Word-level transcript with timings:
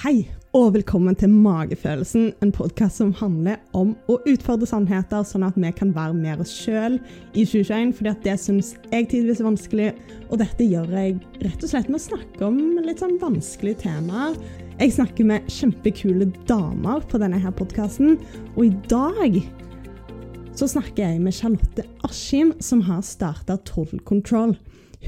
Hei, 0.00 0.30
og 0.56 0.70
velkommen 0.78 1.12
til 1.20 1.28
Magefølelsen, 1.28 2.30
en 2.40 2.52
podkast 2.56 3.02
som 3.02 3.10
handler 3.18 3.58
om 3.76 3.90
å 4.08 4.14
utfordre 4.30 4.64
sannheter, 4.64 5.26
sånn 5.28 5.44
at 5.44 5.58
vi 5.60 5.68
kan 5.76 5.90
være 5.92 6.16
mer 6.16 6.40
oss 6.40 6.54
sjøl 6.56 6.96
i 7.34 7.44
2021, 7.44 7.92
fordi 7.98 8.14
det 8.24 8.36
syns 8.40 8.70
jeg 8.88 9.10
tidvis 9.12 9.42
er 9.42 9.48
vanskelig. 9.50 9.90
Og 10.30 10.40
dette 10.40 10.64
gjør 10.64 10.88
jeg 10.96 11.18
rett 11.44 11.66
og 11.66 11.72
slett 11.74 11.92
med 11.92 12.00
å 12.00 12.06
snakke 12.06 12.48
om 12.48 12.80
litt 12.80 13.04
sånn 13.04 13.18
vanskelige 13.20 13.82
temaer. 13.82 14.40
Jeg 14.80 14.96
snakker 14.96 15.28
med 15.34 15.52
kjempekule 15.52 16.30
damer 16.48 17.04
på 17.04 17.20
denne 17.20 17.42
her 17.44 17.52
podkasten, 17.60 18.16
og 18.54 18.70
i 18.70 18.72
dag 18.88 19.36
så 20.56 20.70
snakker 20.78 21.10
jeg 21.10 21.20
med 21.26 21.36
Charlotte 21.36 21.84
Askim, 22.08 22.56
som 22.56 22.80
har 22.88 23.04
starta 23.04 23.60
Total 23.68 24.00
Control. 24.08 24.56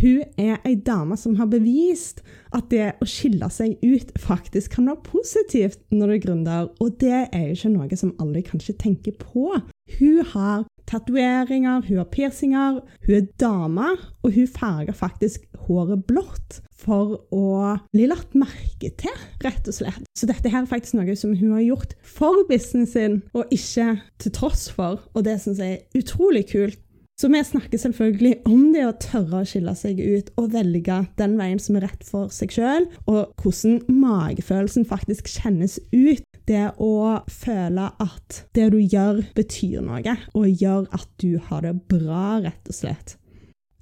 Hun 0.01 0.23
er 0.41 0.59
ei 0.67 0.75
dame 0.87 1.17
som 1.21 1.37
har 1.39 1.51
bevist 1.53 2.23
at 2.57 2.71
det 2.73 2.95
å 3.03 3.09
skille 3.09 3.49
seg 3.53 3.79
ut 3.85 4.13
faktisk 4.21 4.77
kan 4.77 4.89
være 4.91 5.05
positivt 5.07 5.83
når 5.93 6.07
du 6.07 6.15
er 6.15 6.25
gründer, 6.27 6.69
og 6.81 6.99
det 7.03 7.27
er 7.29 7.47
jo 7.49 7.57
ikke 7.57 7.75
noe 7.77 7.99
som 8.01 8.15
alle 8.23 8.45
kanskje 8.47 8.79
tenker 8.81 9.17
på. 9.21 9.51
Hun 9.99 10.23
har 10.33 10.65
tatoveringer, 10.89 11.85
hun 11.87 12.01
har 12.01 12.11
piercinger, 12.13 12.81
hun 13.07 13.17
er 13.17 13.31
dame, 13.41 13.95
og 14.23 14.35
hun 14.35 14.51
farger 14.51 14.97
faktisk 14.97 15.47
håret 15.67 16.05
blått 16.09 16.61
for 16.83 17.19
å 17.31 17.77
bli 17.95 18.09
lagt 18.11 18.35
merke 18.39 18.91
til, 18.99 19.15
rett 19.45 19.69
og 19.71 19.77
slett. 19.77 20.07
Så 20.19 20.27
dette 20.31 20.51
her 20.51 20.65
er 20.65 20.71
faktisk 20.71 20.99
noe 20.99 21.17
som 21.19 21.37
hun 21.39 21.55
har 21.55 21.65
gjort 21.65 21.95
for 22.03 22.43
businessen 22.49 22.89
sin, 22.91 23.21
og 23.37 23.53
ikke 23.55 23.95
til 24.23 24.35
tross 24.35 24.67
for, 24.75 25.05
og 25.15 25.29
det 25.29 25.39
syns 25.43 25.63
jeg 25.63 25.79
er 25.79 26.03
utrolig 26.03 26.49
kult. 26.51 26.81
Så 27.23 27.29
vi 27.31 27.39
snakker 27.45 27.79
selvfølgelig 27.79 28.33
om 28.51 28.73
det 28.75 28.81
å 28.83 28.95
tørre 28.99 29.45
å 29.45 29.47
skille 29.47 29.71
seg 29.79 30.01
ut 30.03 30.33
og 30.43 30.49
velge 30.57 30.97
den 31.21 31.37
veien 31.39 31.61
som 31.63 31.77
er 31.79 31.85
rett 31.87 32.03
for 32.03 32.33
seg 32.35 32.51
sjøl, 32.51 32.89
og 33.07 33.31
hvordan 33.39 33.77
magefølelsen 33.87 34.89
faktisk 34.91 35.31
kjennes 35.31 35.77
ut. 35.93 36.25
Det 36.51 36.65
å 36.83 37.21
føle 37.31 37.85
at 38.03 38.41
det 38.59 38.67
du 38.75 38.81
gjør, 38.81 39.23
betyr 39.39 39.87
noe, 39.87 40.17
og 40.35 40.51
gjør 40.51 40.89
at 40.99 41.07
du 41.23 41.37
har 41.47 41.63
det 41.63 41.77
bra, 41.93 42.41
rett 42.43 42.67
og 42.67 42.75
slett. 42.75 43.15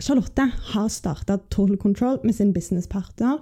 Charlotte 0.05 0.44
har 0.74 0.92
starta 0.92 1.38
Total 1.48 1.80
Control 1.80 2.20
med 2.20 2.36
sin 2.36 2.52
businesspartner, 2.52 3.41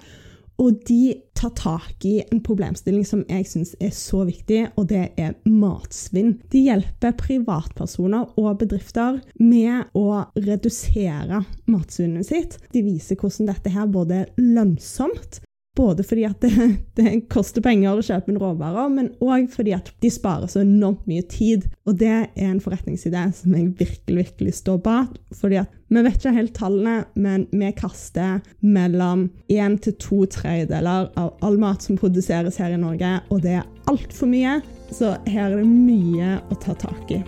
og 0.58 0.80
de 0.88 1.14
tar 1.38 1.52
tak 1.54 2.04
i 2.04 2.16
en 2.24 2.40
problemstilling 2.42 3.04
som 3.06 3.22
jeg 3.30 3.46
syns 3.46 3.74
er 3.78 3.92
så 3.94 4.24
viktig, 4.26 4.64
og 4.74 4.88
det 4.90 5.04
er 5.20 5.36
matsvinn. 5.46 6.34
De 6.50 6.64
hjelper 6.66 7.14
privatpersoner 7.20 8.32
og 8.40 8.58
bedrifter 8.64 9.20
med 9.38 9.94
å 9.98 10.24
redusere 10.34 11.44
matsvinnet 11.70 12.26
sitt. 12.26 12.58
De 12.74 12.82
viser 12.82 13.20
hvordan 13.20 13.52
dette 13.52 13.74
her 13.74 13.86
både 13.92 14.24
er 14.24 14.32
lønnsomt, 14.42 15.38
både 15.78 16.04
fordi 16.06 16.26
at 16.26 16.42
det, 16.42 16.52
det, 16.98 17.14
koster 17.32 17.64
penger 17.64 17.94
å 17.94 18.04
kjøpe 18.04 18.32
en 18.32 18.40
råvarer, 18.42 18.92
men 18.92 19.10
òg 19.22 19.48
fordi 19.54 19.74
at 19.76 19.90
de 20.02 20.10
sparer 20.12 20.50
så 20.50 20.62
enormt 20.64 21.06
mye 21.10 21.24
tid. 21.30 21.68
Og 21.88 21.98
det 22.02 22.10
er 22.10 22.48
en 22.48 22.60
forretningsidé 22.62 23.28
som 23.38 23.54
jeg 23.56 23.72
virkelig, 23.78 24.18
virkelig 24.24 24.56
står 24.60 24.80
bak. 24.84 25.18
fordi 25.34 25.62
at 25.62 25.74
vi 25.88 26.02
vet 26.04 26.18
ikke 26.18 26.34
helt 26.36 26.52
tallene, 26.56 26.96
men 27.16 27.46
vi 27.48 27.70
kaster 27.72 28.42
mellom 28.60 29.28
én 29.48 29.78
til 29.80 29.94
to 30.02 30.24
tredjedeler 30.28 31.08
av 31.16 31.30
all 31.40 31.56
mat 31.60 31.84
som 31.84 31.96
produseres 31.96 32.60
her 32.60 32.76
i 32.76 32.80
Norge, 32.80 33.14
og 33.32 33.40
det 33.46 33.56
er 33.62 33.68
altfor 33.88 34.28
mye. 34.28 34.58
Så 34.92 35.14
her 35.28 35.52
er 35.52 35.60
det 35.62 35.68
mye 35.68 36.36
å 36.52 36.60
ta 36.60 36.76
tak 36.76 37.16
i. 37.16 37.22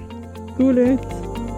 God 0.59 0.77
lytt! 0.77 1.50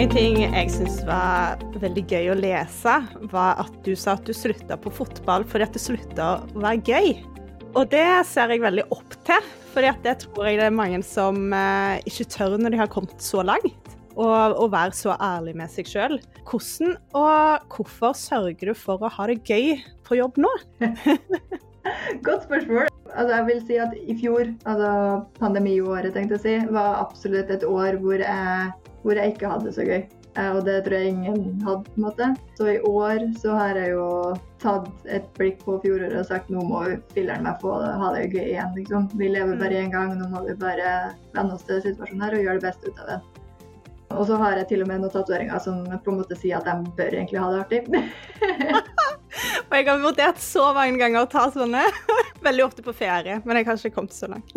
En 0.00 0.08
ting 0.08 0.38
jeg 0.40 0.70
syns 0.72 0.94
var 1.04 1.60
veldig 1.76 2.02
gøy 2.08 2.30
å 2.32 2.36
lese, 2.38 2.92
var 3.28 3.58
at 3.60 3.74
du 3.84 3.90
sa 3.92 4.14
at 4.16 4.24
du 4.24 4.32
slutta 4.32 4.78
på 4.80 4.88
fotball 4.96 5.44
fordi 5.44 5.66
at 5.66 5.76
det 5.76 5.82
slutta 5.82 6.28
å 6.38 6.62
være 6.62 6.80
gøy. 6.88 7.10
Og 7.76 7.90
det 7.92 8.06
ser 8.30 8.48
jeg 8.48 8.62
veldig 8.62 8.86
opp 8.96 9.18
til, 9.28 9.50
for 9.74 9.84
det 9.84 10.14
tror 10.22 10.48
jeg 10.48 10.56
det 10.56 10.70
er 10.70 10.78
mange 10.78 11.02
som 11.04 11.52
eh, 11.52 12.00
ikke 12.08 12.30
tør 12.32 12.56
når 12.56 12.72
de 12.72 12.80
har 12.80 12.88
kommet 12.96 13.20
så 13.20 13.44
langt. 13.44 13.92
Å 14.16 14.70
være 14.72 14.96
så 14.96 15.18
ærlig 15.20 15.58
med 15.60 15.68
seg 15.74 15.92
sjøl. 15.92 16.16
Hvordan 16.48 16.96
og 17.20 17.68
hvorfor 17.76 18.16
sørger 18.16 18.72
du 18.72 18.72
for 18.72 19.04
å 19.04 19.12
ha 19.18 19.28
det 19.28 19.42
gøy 19.44 19.82
på 20.08 20.16
jobb 20.16 20.40
nå? 20.40 20.54
Godt 22.24 22.48
spørsmål. 22.48 22.88
Altså, 23.10 23.34
jeg 23.34 23.46
vil 23.52 23.66
si 23.68 23.76
at 23.84 23.92
i 24.00 24.16
fjor, 24.16 24.48
altså 24.64 24.92
pandemiåret, 25.36 26.14
tenkte 26.16 26.38
jeg 26.38 26.40
å 26.40 26.44
si, 26.46 26.72
var 26.72 27.02
absolutt 27.04 27.52
et 27.52 27.68
år 27.68 28.00
hvor 28.00 28.24
jeg 28.24 28.89
hvor 29.02 29.18
jeg 29.18 29.34
ikke 29.34 29.50
hadde 29.50 29.68
det 29.68 29.76
så 29.76 29.86
gøy. 29.86 30.02
Eh, 30.38 30.50
og 30.54 30.62
det 30.66 30.76
tror 30.86 30.96
jeg 30.96 31.10
ingen 31.10 31.62
hadde. 31.66 31.84
på 31.84 31.96
en 31.96 32.04
måte. 32.04 32.28
Så 32.58 32.68
i 32.74 32.78
år 32.86 33.24
så 33.42 33.56
har 33.58 33.78
jeg 33.78 33.94
jo 33.96 34.06
tatt 34.62 34.88
et 35.06 35.26
blikk 35.38 35.64
på 35.64 35.78
fjoråret 35.82 36.20
og 36.20 36.28
sagt 36.28 36.52
nå 36.52 36.62
må 36.66 36.84
spilleren 37.10 37.46
meg 37.48 37.58
få 37.62 37.74
ha 37.82 38.12
det 38.14 38.28
gøy 38.30 38.46
igjen. 38.52 38.72
liksom. 38.76 39.10
Vi 39.18 39.32
lever 39.32 39.58
bare 39.60 39.82
én 39.82 39.92
gang, 39.92 40.14
nå 40.18 40.30
må 40.30 40.44
vi 40.46 40.54
bare 40.54 41.12
venne 41.34 41.54
oss 41.56 41.66
til 41.66 41.82
situasjonen 41.82 42.26
her 42.26 42.38
og 42.38 42.44
gjøre 42.46 42.60
det 42.60 42.68
beste 42.68 42.90
ut 42.90 43.04
av 43.04 43.12
det. 43.14 43.20
Og 44.10 44.26
så 44.26 44.36
har 44.40 44.58
jeg 44.58 44.68
til 44.72 44.82
og 44.82 44.88
med 44.90 45.04
noen 45.04 45.12
tatoveringer 45.12 45.60
som 45.62 45.84
på 45.86 46.10
en 46.10 46.18
måte 46.18 46.38
sier 46.38 46.58
at 46.58 46.66
de 46.66 46.94
bør 46.98 47.14
egentlig 47.14 47.42
ha 47.42 47.50
det 47.52 47.60
artig. 47.62 47.82
og 49.70 49.76
jeg 49.76 49.86
har 49.86 50.02
vurdert 50.02 50.42
så 50.42 50.72
mange 50.74 50.98
ganger 50.98 51.26
å 51.26 51.30
ta 51.30 51.46
sånne. 51.54 51.84
Veldig 52.40 52.64
ofte 52.64 52.82
på 52.82 52.94
ferie, 52.96 53.40
men 53.44 53.58
jeg 53.58 53.66
har 53.68 53.78
ikke 53.78 53.94
kommet 53.94 54.16
så 54.16 54.28
langt. 54.30 54.52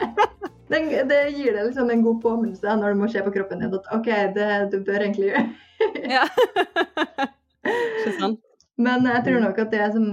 det, 0.70 0.80
det, 1.10 1.20
gir 1.34 1.56
deg 1.56 1.68
liksom 1.68 1.90
en 1.90 2.04
god 2.04 2.20
påminnelse 2.22 2.76
når 2.78 2.94
du 2.94 3.00
må 3.00 3.10
se 3.10 3.22
på 3.24 3.32
kroppen 3.34 3.62
din 3.62 3.74
at 3.74 3.92
OK, 3.96 4.10
det 4.36 4.50
du 4.74 4.80
bør 4.86 5.06
egentlig 5.08 5.32
gjøre. 5.32 5.46
ja. 6.16 6.26
Ikke 7.66 8.16
sant. 8.20 8.42
Men 8.76 9.06
jeg 9.08 9.24
tror 9.24 9.40
nok 9.40 9.58
at 9.58 9.72
det 9.72 9.86
som 9.94 10.08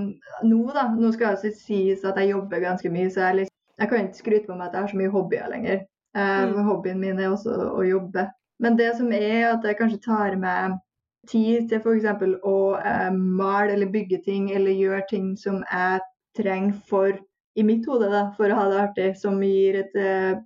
nå, 0.47 0.59
da 0.71 0.85
Nå 0.95 1.09
skal 1.11 1.35
det 1.41 1.51
sies 1.59 2.05
at 2.07 2.17
jeg 2.21 2.31
jobber 2.31 2.63
ganske 2.63 2.89
mye, 2.89 3.09
så 3.11 3.27
jeg, 3.27 3.41
liksom, 3.41 3.57
jeg 3.81 3.89
kan 3.89 4.05
ikke 4.05 4.21
skryte 4.21 4.47
på 4.47 4.55
meg 4.55 4.69
at 4.69 4.77
jeg 4.77 4.85
har 4.85 4.93
så 4.93 5.01
mye 5.01 5.11
hobbyer 5.13 5.51
lenger. 5.51 5.83
Eh, 6.15 6.45
mm. 6.47 6.63
Hobbyen 6.69 7.01
min 7.01 7.19
er 7.19 7.33
også 7.33 7.57
å 7.73 7.83
jobbe. 7.85 8.29
Men 8.63 8.79
det 8.79 8.93
som 8.97 9.11
er 9.11 9.49
at 9.51 9.65
jeg 9.67 9.77
kanskje 9.77 10.01
tar 10.05 10.37
med 10.39 10.79
tid 11.27 11.69
til 11.69 11.81
f.eks. 11.83 12.07
å 12.47 12.57
eh, 12.79 13.11
male 13.13 13.75
eller 13.75 13.91
bygge 13.91 14.21
ting 14.25 14.49
eller 14.55 14.75
gjøre 14.75 15.03
ting 15.09 15.33
som 15.39 15.61
jeg 15.67 15.99
trenger 16.37 16.75
for 16.89 17.13
i 17.55 17.63
mitt 17.65 17.85
hode 17.89 18.09
da, 18.09 18.27
for 18.37 18.49
å 18.49 18.57
ha 18.57 18.65
det 18.71 18.81
artig, 18.81 19.09
som 19.19 19.41
gir 19.45 19.77
et 19.83 19.97
uh, 19.99 20.39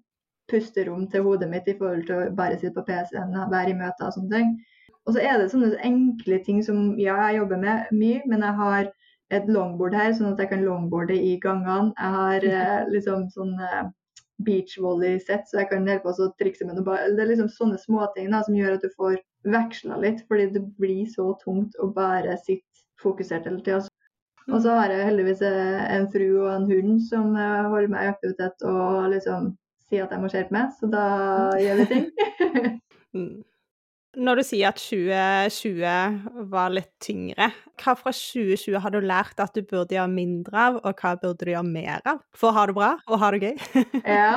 pusterom 0.52 1.06
til 1.12 1.24
hodet 1.28 1.50
mitt 1.52 1.68
i 1.68 1.76
forhold 1.80 2.08
til 2.08 2.18
å 2.18 2.32
bare 2.36 2.58
sitte 2.60 2.76
på 2.76 2.86
PC-en, 2.90 3.36
være 3.52 3.72
i 3.72 3.78
møter 3.78 4.10
og 4.10 4.16
sånne 4.16 4.34
ting. 4.34 4.56
Og 5.08 5.16
så 5.16 5.24
er 5.24 5.40
det 5.40 5.52
sånne 5.54 5.78
enkle 5.88 6.40
ting 6.44 6.60
som 6.64 6.98
ja, 7.00 7.16
jeg 7.30 7.40
jobber 7.40 7.62
med 7.62 7.94
mye, 7.96 8.24
men 8.28 8.44
jeg 8.44 8.60
har 8.60 8.90
et 9.36 9.48
longboard 9.52 9.96
her, 9.96 10.12
sånn 10.16 10.34
at 10.34 10.42
jeg 10.44 10.52
kan 10.52 10.66
longboarde 10.68 11.16
i 11.16 11.38
gangene. 11.44 11.94
Jeg 11.96 12.18
har 12.18 12.50
uh, 12.52 12.92
liksom 12.92 13.28
sånn 13.32 13.56
uh, 13.60 13.88
beachvolley-sett, 14.48 15.48
så 15.48 15.62
jeg 15.62 15.72
kan 15.72 15.88
hjelpe 15.88 16.12
oss 16.12 16.22
å 16.24 16.30
trikse 16.40 16.68
med 16.68 16.80
noe. 16.80 17.00
Det 17.16 17.24
er 17.24 17.32
liksom 17.32 17.52
sånne 17.52 17.80
småting 17.82 18.32
som 18.36 18.56
gjør 18.56 18.78
at 18.78 18.84
du 18.86 18.92
får 19.00 19.20
veksla 19.48 20.00
litt, 20.04 20.24
fordi 20.28 20.52
det 20.56 20.64
blir 20.80 21.06
så 21.12 21.32
tungt 21.44 21.76
å 21.80 21.90
bare 21.96 22.36
sitte 22.44 22.66
fokusert 23.02 23.48
hele 23.48 23.64
tida. 23.64 23.86
Og 24.48 24.62
så 24.64 24.76
har 24.78 24.92
jeg 24.94 25.10
heldigvis 25.10 25.44
eh, 25.44 25.84
en 25.98 26.08
fru 26.12 26.28
og 26.46 26.52
en 26.54 26.68
hund 26.70 27.02
som 27.10 27.36
eh, 27.36 27.68
holder 27.68 27.92
meg 27.92 28.06
i 28.06 28.12
aktivitet 28.14 28.64
og 28.68 29.10
liksom 29.12 29.52
sier 29.88 30.06
at 30.06 30.14
jeg 30.16 30.24
må 30.24 30.32
skjerpe 30.32 30.56
meg, 30.56 30.74
så 30.80 30.90
da 30.92 31.06
gjør 31.64 31.82
vi 31.82 31.88
ting. 31.92 32.08
Mm. 33.16 33.32
Når 34.18 34.40
du 34.40 34.44
sier 34.48 34.72
at 34.72 34.80
2020 34.82 36.48
var 36.50 36.72
litt 36.74 36.90
tyngre, 37.04 37.52
hva 37.84 37.94
fra 38.00 38.14
2020 38.16 38.80
har 38.82 38.96
du 38.96 39.04
lært 39.04 39.44
at 39.44 39.54
du 39.54 39.62
burde 39.62 39.94
gjøre 39.94 40.10
mindre 40.10 40.64
av, 40.64 40.80
og 40.82 41.04
hva 41.04 41.14
burde 41.22 41.46
du 41.46 41.52
gjøre 41.52 41.68
mer 41.68 42.02
av 42.08 42.24
for 42.34 42.50
å 42.50 42.58
ha 42.58 42.66
det 42.70 42.78
bra 42.80 42.92
og 43.06 43.22
ha 43.22 43.32
det 43.36 43.44
gøy? 43.44 43.68
ja, 44.18 44.32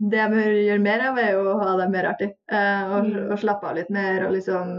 det 0.00 0.22
jeg 0.22 0.32
bør 0.32 0.58
gjøre 0.62 0.84
mer 0.86 1.06
av, 1.10 1.20
er 1.20 1.36
å 1.36 1.58
ha 1.60 1.76
det 1.82 1.90
mer 1.92 2.10
artig. 2.14 2.30
Eh, 2.48 2.82
og, 2.94 3.10
mm. 3.10 3.22
og 3.26 3.38
slappe 3.42 3.68
av 3.68 3.80
litt 3.82 3.92
mer 3.92 4.24
og 4.28 4.36
liksom 4.38 4.76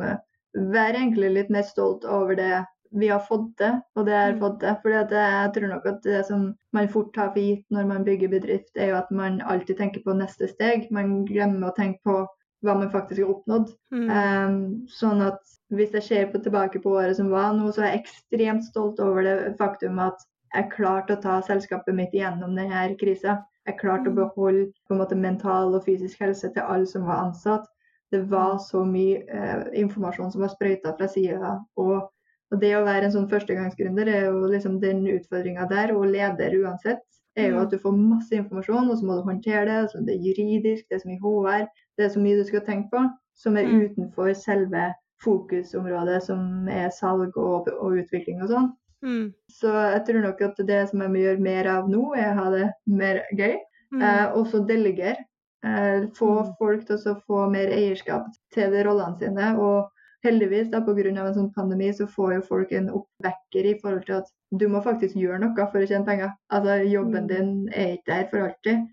være 0.73 0.95
egentlig 0.97 1.35
litt 1.35 1.51
mer 1.53 1.67
stolt 1.67 2.07
over 2.07 2.39
det 2.39 2.63
vi 2.91 3.07
har 3.07 3.19
fått 3.19 3.57
det, 3.57 3.71
og 3.95 4.05
det 4.05 4.13
er 4.13 4.33
mm. 4.33 4.39
fått 4.41 4.59
det. 4.63 4.73
For 4.83 4.95
jeg 4.95 5.53
tror 5.55 5.71
nok 5.71 5.87
at 5.87 6.03
det 6.03 6.25
som 6.27 6.45
man 6.75 6.89
fort 6.91 7.13
tar 7.15 7.31
for 7.31 7.39
gitt 7.39 7.65
når 7.71 7.87
man 7.87 8.05
bygger 8.07 8.33
bedrift, 8.33 8.71
er 8.75 8.91
jo 8.91 8.99
at 8.99 9.11
man 9.15 9.39
alltid 9.41 9.79
tenker 9.79 10.03
på 10.05 10.15
neste 10.17 10.49
steg. 10.51 10.89
Man 10.91 11.21
glemmer 11.29 11.69
å 11.69 11.75
tenke 11.77 12.01
på 12.07 12.17
hva 12.61 12.75
man 12.77 12.91
faktisk 12.93 13.23
har 13.23 13.31
oppnådd. 13.33 13.71
Mm. 13.95 14.09
Um, 14.11 14.59
sånn 14.91 15.23
at 15.25 15.39
hvis 15.73 15.95
jeg 15.97 16.07
ser 16.07 16.27
på 16.33 16.41
tilbake 16.43 16.81
på 16.83 16.97
året 16.99 17.17
som 17.17 17.31
var 17.31 17.55
nå, 17.57 17.71
så 17.71 17.85
er 17.85 17.95
jeg 17.95 18.03
ekstremt 18.03 18.67
stolt 18.67 18.99
over 19.01 19.25
det 19.25 19.55
faktum 19.61 20.01
at 20.03 20.27
jeg 20.51 20.71
klarte 20.73 21.15
å 21.15 21.23
ta 21.23 21.39
selskapet 21.47 21.95
mitt 21.95 22.13
gjennom 22.15 22.57
denne 22.59 22.89
krisa. 22.99 23.39
Jeg 23.69 23.79
klarte 23.79 24.11
å 24.11 24.15
mm. 24.15 24.19
beholde 24.19 24.71
på 24.87 24.95
en 24.95 25.01
måte 25.01 25.17
mental 25.17 25.77
og 25.77 25.85
fysisk 25.87 26.21
helse 26.21 26.51
til 26.51 26.65
alle 26.65 26.89
som 26.89 27.07
var 27.07 27.27
ansatt. 27.29 27.69
Det 28.11 28.25
var 28.27 28.57
mm. 28.57 28.63
så 28.67 28.83
mye 28.85 29.21
eh, 29.31 29.61
informasjon 29.79 30.33
som 30.33 30.43
var 30.43 30.51
sprøyta 30.51 30.91
fra 30.97 31.07
sida. 31.09 31.55
Og 31.79 32.09
og 32.51 32.59
det 32.59 32.73
å 32.75 32.83
være 32.83 33.07
en 33.07 33.13
sånn 33.15 33.29
førstegangsgründer 33.31 34.09
er 34.11 34.25
jo 34.27 34.43
liksom 34.51 34.79
den 34.83 35.05
utfordringa 35.07 35.69
der, 35.71 35.93
og 35.95 36.09
leder 36.11 36.57
uansett, 36.59 37.03
er 37.39 37.53
jo 37.53 37.61
at 37.61 37.71
du 37.71 37.77
får 37.79 37.95
masse 37.95 38.35
informasjon, 38.35 38.89
og 38.91 38.97
så 38.99 39.07
må 39.07 39.15
du 39.15 39.27
håndtere 39.27 39.63
det. 39.69 39.77
Så 39.91 40.01
det 40.03 40.17
er 40.17 40.25
juridisk, 40.25 40.83
det 40.89 40.97
er 40.97 41.03
så 41.03 41.11
mye 41.11 41.21
HR, 41.23 41.69
det 41.97 42.05
er 42.05 42.11
så 42.11 42.23
mye 42.23 42.41
du 42.41 42.43
skal 42.49 42.65
tenke 42.67 42.91
på 42.91 43.05
som 43.39 43.55
er 43.57 43.69
mm. 43.69 43.85
utenfor 43.85 44.33
selve 44.37 44.89
fokusområdet, 45.23 46.19
som 46.25 46.67
er 46.69 46.91
salg 46.93 47.37
og, 47.39 47.69
og 47.79 47.97
utvikling 48.01 48.41
og 48.43 48.51
sånn. 48.51 48.69
Mm. 49.05 49.25
Så 49.49 49.71
jeg 49.71 50.03
tror 50.07 50.25
nok 50.27 50.41
at 50.45 50.61
det 50.67 50.81
som 50.91 51.01
jeg 51.01 51.13
må 51.13 51.21
gjøre 51.23 51.45
mer 51.47 51.69
av 51.71 51.89
nå, 51.89 52.03
er 52.17 52.33
å 52.33 52.37
ha 52.41 52.47
det 52.53 52.67
mer 52.89 53.23
gøy. 53.37 53.55
Mm. 53.95 54.03
Eh, 54.03 54.25
også 54.37 54.63
delegere. 54.67 55.23
Eh, 55.65 56.07
få 56.17 56.29
Mm. 56.41 56.53
folk 56.59 56.85
til 56.87 56.97
å 57.11 57.17
få 57.27 57.47
mer 57.53 57.73
eierskap 57.73 58.27
til 58.53 58.71
de 58.71 58.83
rollene 58.85 59.17
sine. 59.19 59.51
Og 59.61 59.89
heldigvis, 60.23 60.69
da, 60.71 60.81
pga. 60.81 61.09
en 61.09 61.33
sånn 61.33 61.53
pandemi, 61.53 61.89
så 61.93 62.07
får 62.07 62.33
jo 62.35 62.41
folk 62.41 62.71
en 62.71 62.89
oppvekker 62.89 63.65
i 63.65 63.79
forhold 63.81 64.05
til 64.05 64.13
at 64.19 64.29
du 64.51 64.67
må 64.67 64.81
faktisk 64.83 65.15
gjøre 65.15 65.39
noe 65.39 65.67
for 65.71 65.79
å 65.81 65.87
tjene 65.87 66.05
penger. 66.05 66.31
Altså, 66.51 66.77
jobben 66.85 67.23
Mm. 67.23 67.27
din 67.27 67.69
er 67.73 67.97
ikke 67.97 68.07
der 68.07 68.27
for 68.29 68.37
alltid. 68.39 68.87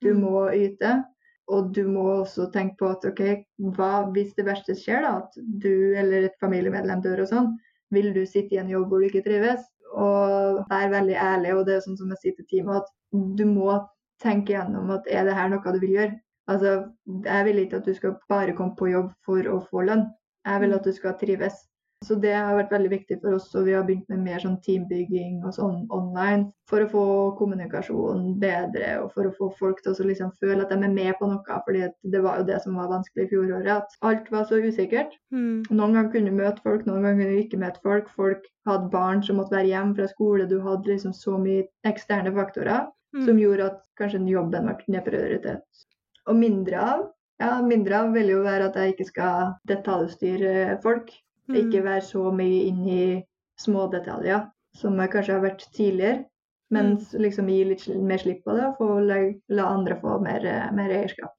Du 0.00 0.14
Mm. 0.14 0.20
må 0.20 0.52
yte. 0.52 1.04
Og 1.48 1.72
du 1.74 1.84
må 1.88 2.24
også 2.24 2.50
tenke 2.52 2.76
på 2.78 2.90
at 2.90 3.04
OK, 3.04 3.44
hva 3.76 4.12
hvis 4.12 4.34
det 4.34 4.46
verste 4.46 4.74
skjer, 4.74 5.02
da? 5.02 5.18
At 5.18 5.32
du 5.58 5.94
eller 5.96 6.24
et 6.24 6.38
familiemedlem 6.40 7.02
dør 7.02 7.22
og 7.22 7.28
sånn. 7.28 7.58
Vil 7.90 8.12
du 8.14 8.24
sitte 8.24 8.54
i 8.54 8.58
en 8.58 8.68
jobb 8.68 8.88
hvor 8.88 9.00
du 9.00 9.08
ikke 9.08 9.24
trives? 9.24 9.60
Og 9.92 10.64
vær 10.70 10.88
veldig 10.90 11.16
ærlig. 11.16 11.54
Og 11.54 11.66
det 11.66 11.74
er 11.74 11.80
sånn 11.80 11.98
som 11.98 12.08
jeg 12.08 12.18
sier 12.22 12.36
til 12.36 12.46
teamet, 12.46 12.76
at 12.76 13.36
du 13.36 13.44
må 13.44 13.86
tenke 14.22 14.54
gjennom 14.54 14.90
at 14.90 15.02
er 15.10 15.24
det 15.24 15.34
her 15.34 15.48
noe 15.48 15.72
du 15.72 15.78
vil 15.78 15.96
gjøre? 15.98 16.20
Altså, 16.48 16.90
jeg 17.24 17.44
vil 17.44 17.66
ikke 17.66 17.76
at 17.76 17.84
du 17.84 17.94
skal 17.94 18.16
bare 18.28 18.52
komme 18.56 18.76
på 18.76 18.90
jobb 18.90 19.12
for 19.26 19.42
å 19.42 19.60
få 19.68 19.84
lønn. 19.86 20.06
Jeg 20.46 20.60
vil 20.64 20.74
at 20.74 20.84
du 20.88 20.92
skal 20.92 21.18
trives. 21.20 21.60
Så 22.02 22.16
det 22.18 22.32
har 22.34 22.56
vært 22.58 22.72
veldig 22.74 22.88
viktig 22.90 23.20
for 23.22 23.36
oss, 23.36 23.44
og 23.54 23.68
vi 23.68 23.76
har 23.76 23.84
begynt 23.86 24.08
med 24.10 24.24
mer 24.24 24.40
sånn 24.42 24.56
teambygging 24.64 25.36
og 25.46 25.52
sånn 25.54 25.84
online 25.94 26.48
for 26.66 26.82
å 26.82 26.88
få 26.90 27.04
kommunikasjonen 27.38 28.40
bedre 28.42 28.96
og 29.04 29.12
for 29.14 29.28
å 29.28 29.34
få 29.36 29.52
folk 29.60 29.84
til 29.84 29.94
å 29.94 30.06
liksom 30.08 30.32
føle 30.42 30.64
at 30.64 30.72
de 30.74 30.80
er 30.82 30.90
med 30.96 31.14
på 31.20 31.28
noe. 31.30 31.60
fordi 31.64 31.84
det 32.02 32.22
var 32.24 32.40
jo 32.40 32.48
det 32.48 32.58
som 32.64 32.74
var 32.74 32.90
vanskelig 32.90 33.28
i 33.28 33.30
fjoråret, 33.30 33.70
at 33.76 33.94
alt 34.02 34.32
var 34.34 34.48
så 34.50 34.58
usikkert. 34.58 35.14
Mm. 35.30 35.62
Noen 35.70 35.94
ganger 35.94 36.10
kunne 36.16 36.32
du 36.34 36.40
møte 36.42 36.64
folk, 36.66 36.86
noen 36.86 37.06
ganger 37.06 37.22
kunne 37.22 37.36
du 37.36 37.44
ikke 37.44 37.62
møte 37.62 37.84
folk. 37.86 38.10
Folk 38.18 38.50
hadde 38.66 38.90
barn 38.90 39.22
som 39.22 39.38
måtte 39.38 39.54
være 39.54 39.70
hjemme 39.70 39.94
fra 39.94 40.10
skole. 40.10 40.48
Du 40.50 40.58
hadde 40.60 40.90
liksom 40.90 41.14
så 41.14 41.38
mye 41.38 41.68
eksterne 41.86 42.34
faktorer 42.34 42.90
Mm. 43.12 43.26
som 43.26 43.38
gjorde 43.38 43.64
at 43.66 43.80
kanskje 44.00 44.22
jobben 44.24 44.68
ble 44.68 44.94
nedprioritert. 44.94 45.82
Og 46.26 46.36
mindre 46.38 46.78
av 46.80 47.02
ja, 47.42 47.58
mindre 47.66 47.98
av 48.04 48.12
vil 48.14 48.30
jo 48.36 48.40
være 48.46 48.70
at 48.70 48.78
jeg 48.78 48.94
ikke 48.94 49.08
skal 49.10 49.52
detaljstyre 49.70 50.78
folk. 50.82 51.10
Mm. 51.50 51.56
Ikke 51.58 51.82
være 51.84 52.04
så 52.06 52.30
mye 52.34 52.64
inn 52.70 52.82
i 52.88 53.04
små 53.60 53.88
detaljer 53.92 54.46
som 54.78 54.96
jeg 55.02 55.10
kanskje 55.12 55.34
har 55.36 55.42
vært 55.44 55.66
tidligere. 55.76 56.24
Men 56.72 56.94
Mm. 56.96 57.20
liksom 57.20 57.48
gi 57.52 57.64
litt 57.68 57.82
mer 58.00 58.18
slipp 58.22 58.44
på 58.46 58.54
det 58.56 58.64
og 58.70 58.78
få 58.78 58.86
la, 59.04 59.16
la 59.52 59.66
andre 59.74 59.98
få 60.00 60.14
mer, 60.24 60.40
mer 60.72 60.88
eierskap. 61.02 61.34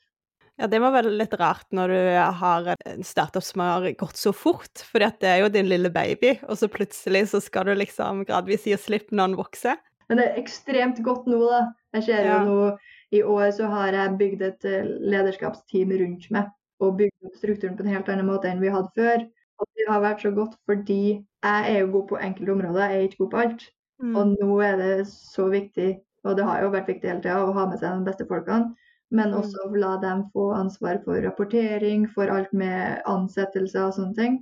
Ja, 0.60 0.68
det 0.70 0.78
må 0.84 0.92
være 0.94 1.10
litt 1.10 1.34
rart 1.42 1.66
når 1.74 1.88
du 1.90 2.02
har 2.38 2.68
en 2.86 3.02
startup 3.04 3.42
som 3.42 3.64
har 3.66 3.88
gått 3.98 4.20
så 4.22 4.30
fort, 4.38 4.84
for 4.86 5.00
det 5.02 5.24
er 5.26 5.40
jo 5.42 5.50
din 5.50 5.66
lille 5.72 5.90
baby, 5.90 6.36
og 6.46 6.60
så 6.60 6.70
plutselig 6.70 7.24
så 7.32 7.42
skal 7.42 7.66
du 7.66 7.74
liksom 7.74 8.22
gradvis 8.30 8.68
gi 8.70 8.78
slipp 8.78 9.10
når 9.10 9.32
den 9.32 9.40
vokser. 9.40 9.82
Men 10.10 10.20
det 10.22 10.28
er 10.30 10.38
ekstremt 10.44 11.02
godt 11.02 11.26
nå, 11.26 11.40
da. 11.50 11.64
Jeg 11.96 12.04
ser 12.04 12.24
Ja. 12.26 12.44
jo 12.44 12.46
nå 12.46 12.78
i 13.13 13.21
år 13.24 13.51
så 13.56 13.68
har 13.71 13.94
jeg 13.95 14.18
bygd 14.19 14.42
et 14.48 14.65
eh, 14.69 14.88
lederskapsteam 15.13 15.94
rundt 16.01 16.30
meg. 16.33 16.50
Og 16.83 16.98
bygd 17.00 17.27
opp 17.30 17.36
strukturen 17.39 17.77
på 17.77 17.86
en 17.86 17.94
helt 17.94 18.10
annen 18.12 18.27
måte 18.27 18.50
enn 18.50 18.62
vi 18.63 18.71
hadde 18.74 18.92
før. 18.98 19.25
Og 19.62 19.68
det 19.77 19.86
har 19.88 20.01
vært 20.04 20.24
så 20.25 20.31
godt 20.36 20.56
fordi 20.68 21.01
jeg 21.44 21.74
er 21.74 21.80
jo 21.83 21.92
god 21.98 22.07
på 22.10 22.18
enkelte 22.25 22.51
områder, 22.56 22.89
jeg 22.89 22.98
er 22.98 23.10
ikke 23.10 23.21
god 23.25 23.31
på 23.33 23.42
alt. 23.44 23.68
Mm. 24.04 24.15
Og 24.18 24.31
nå 24.39 24.56
er 24.65 24.80
det 24.81 24.94
så 25.07 25.45
viktig, 25.51 25.92
og 26.25 26.38
det 26.39 26.48
har 26.48 26.63
jo 26.63 26.71
vært 26.74 26.89
viktig 26.89 27.10
hele 27.12 27.21
tida, 27.24 27.44
å 27.45 27.54
ha 27.56 27.68
med 27.69 27.80
seg 27.80 28.00
de 28.00 28.07
beste 28.10 28.25
folkene. 28.27 28.74
Men 29.13 29.30
Mm. 29.30 29.38
også 29.44 29.68
la 29.77 29.92
dem 30.01 30.24
få 30.33 30.48
ansvar 30.57 30.98
for 31.06 31.21
rapportering, 31.21 32.07
for 32.09 32.27
alt 32.33 32.51
med 32.54 33.04
ansettelser 33.06 33.86
og 33.86 33.94
sånne 33.94 34.16
ting. 34.18 34.39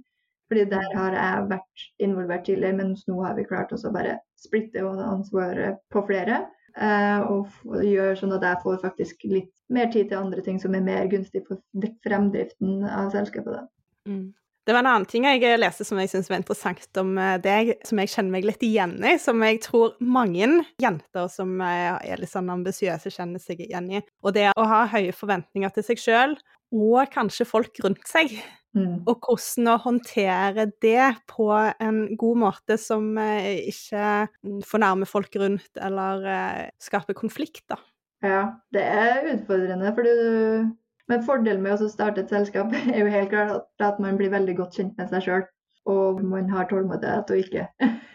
Fordi 0.50 0.66
der 0.70 0.88
Mm. 0.88 0.98
har 0.98 1.12
jeg 1.12 1.50
vært 1.50 1.84
involvert 2.00 2.46
tidligere, 2.46 2.78
mens 2.78 3.06
nå 3.08 3.22
har 3.26 3.36
vi 3.36 3.44
klart 3.44 3.72
å 3.74 3.94
bare 3.94 4.20
splitte 4.38 4.80
ansvaret 4.80 5.78
på 5.92 6.06
flere. 6.08 6.48
Eh, 6.78 7.22
og 7.28 7.82
gjør 7.84 8.16
sånn 8.20 8.36
at 8.38 8.46
jeg 8.48 8.62
får 8.64 8.78
faktisk 8.84 9.26
litt 9.32 9.52
mer 9.72 9.90
tid 9.92 10.12
til 10.12 10.22
andre 10.22 10.44
ting 10.46 10.60
som 10.62 10.76
er 10.76 10.86
mer 10.86 11.10
gunstig 11.12 11.44
for 11.48 11.60
fremdriften 12.06 12.86
av 12.88 13.12
selskapet. 13.16 13.68
Mm. 14.08 14.30
Det 14.62 14.76
var 14.76 14.84
en 14.84 14.92
annen 14.92 15.08
ting 15.10 15.26
jeg 15.26 15.58
leste 15.58 15.84
som 15.88 15.98
jeg 15.98 16.12
syntes 16.12 16.30
var 16.30 16.38
interessant 16.38 17.00
om 17.02 17.16
eh, 17.18 17.38
deg, 17.42 17.74
som 17.88 18.00
jeg 18.00 18.12
kjenner 18.14 18.36
meg 18.38 18.46
litt 18.46 18.64
igjen 18.64 18.94
i, 19.02 19.16
som 19.20 19.42
jeg 19.42 19.60
tror 19.66 19.96
mange 20.00 20.48
jenter 20.82 21.28
som 21.34 21.56
eh, 21.66 21.98
er 22.14 22.22
litt 22.22 22.32
sånn 22.32 22.52
ambisiøse, 22.54 23.12
kjenner 23.12 23.42
seg 23.42 23.66
igjen 23.66 23.90
i. 23.98 24.04
Og 24.22 24.38
det 24.38 24.52
å 24.54 24.68
ha 24.70 24.84
høye 24.94 25.16
forventninger 25.18 25.74
til 25.74 25.88
seg 25.90 26.04
sjøl, 26.04 26.38
og 26.72 27.12
kanskje 27.14 27.48
folk 27.48 27.80
rundt 27.84 28.08
seg. 28.10 28.34
Mm. 28.72 29.02
Og 29.04 29.26
hvordan 29.28 29.68
å 29.68 29.78
håndtere 29.84 30.70
det 30.84 31.10
på 31.28 31.50
en 31.52 32.04
god 32.20 32.38
måte 32.40 32.78
som 32.80 33.10
eh, 33.20 33.68
ikke 33.68 34.04
mm, 34.48 34.62
fornærmer 34.68 35.10
folk 35.10 35.36
rundt, 35.42 35.72
eller 35.76 36.28
eh, 36.32 36.70
skaper 36.80 37.18
konflikt, 37.18 37.66
da. 37.72 37.80
Ja, 38.24 38.44
det 38.72 38.84
er 38.86 39.26
utfordrende. 39.34 39.92
fordi 39.98 40.14
du... 40.20 40.70
Men 41.10 41.24
fordelen 41.28 41.64
med 41.66 41.82
å 41.82 41.90
starte 41.92 42.22
et 42.24 42.32
selskap 42.32 42.72
er 42.94 43.02
jo 43.02 43.10
helt 43.12 43.32
klart 43.34 43.58
at- 43.58 43.84
at 43.90 44.00
man 44.00 44.16
blir 44.20 44.32
veldig 44.32 44.56
godt 44.62 44.78
kjent 44.80 44.96
med 45.02 45.10
seg 45.12 45.26
sjøl. 45.26 45.44
Og 45.90 46.22
man 46.24 46.48
har 46.54 46.70
tålmodighet 46.70 47.32
og 47.34 47.42
ikke. 47.42 47.66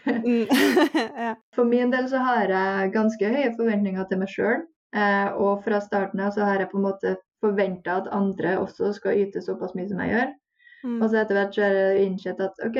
Mm. 0.07 0.47
ja. 1.27 1.33
For 1.53 1.67
min 1.67 1.91
del 1.93 2.07
så 2.09 2.23
har 2.23 2.49
jeg 2.49 2.93
ganske 2.95 3.29
høye 3.35 3.53
forventninger 3.59 4.07
til 4.09 4.21
meg 4.23 4.31
sjøl. 4.33 4.63
Eh, 4.95 5.29
og 5.35 5.61
fra 5.67 5.81
starten 5.83 6.23
av 6.23 6.31
så 6.33 6.47
har 6.47 6.63
jeg 6.63 6.71
på 6.71 6.79
en 6.79 6.87
måte 6.87 7.17
forventa 7.43 8.01
at 8.01 8.11
andre 8.15 8.57
også 8.59 8.91
skal 8.97 9.19
yte 9.21 9.41
såpass 9.43 9.75
mye 9.77 9.89
som 9.89 10.01
jeg 10.03 10.13
gjør. 10.13 10.35
Mm. 10.83 10.99
Og 11.01 11.09
så 11.09 11.21
etter 11.21 11.37
hvert 11.37 11.55
så 11.55 11.65
har 11.65 11.79
jeg 11.79 12.05
innsett 12.05 12.43
at 12.43 12.61
OK, 12.65 12.77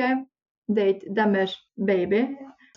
det 0.68 0.84
er 0.84 0.94
ikke 0.94 1.16
deres 1.16 1.56
baby. 1.88 2.22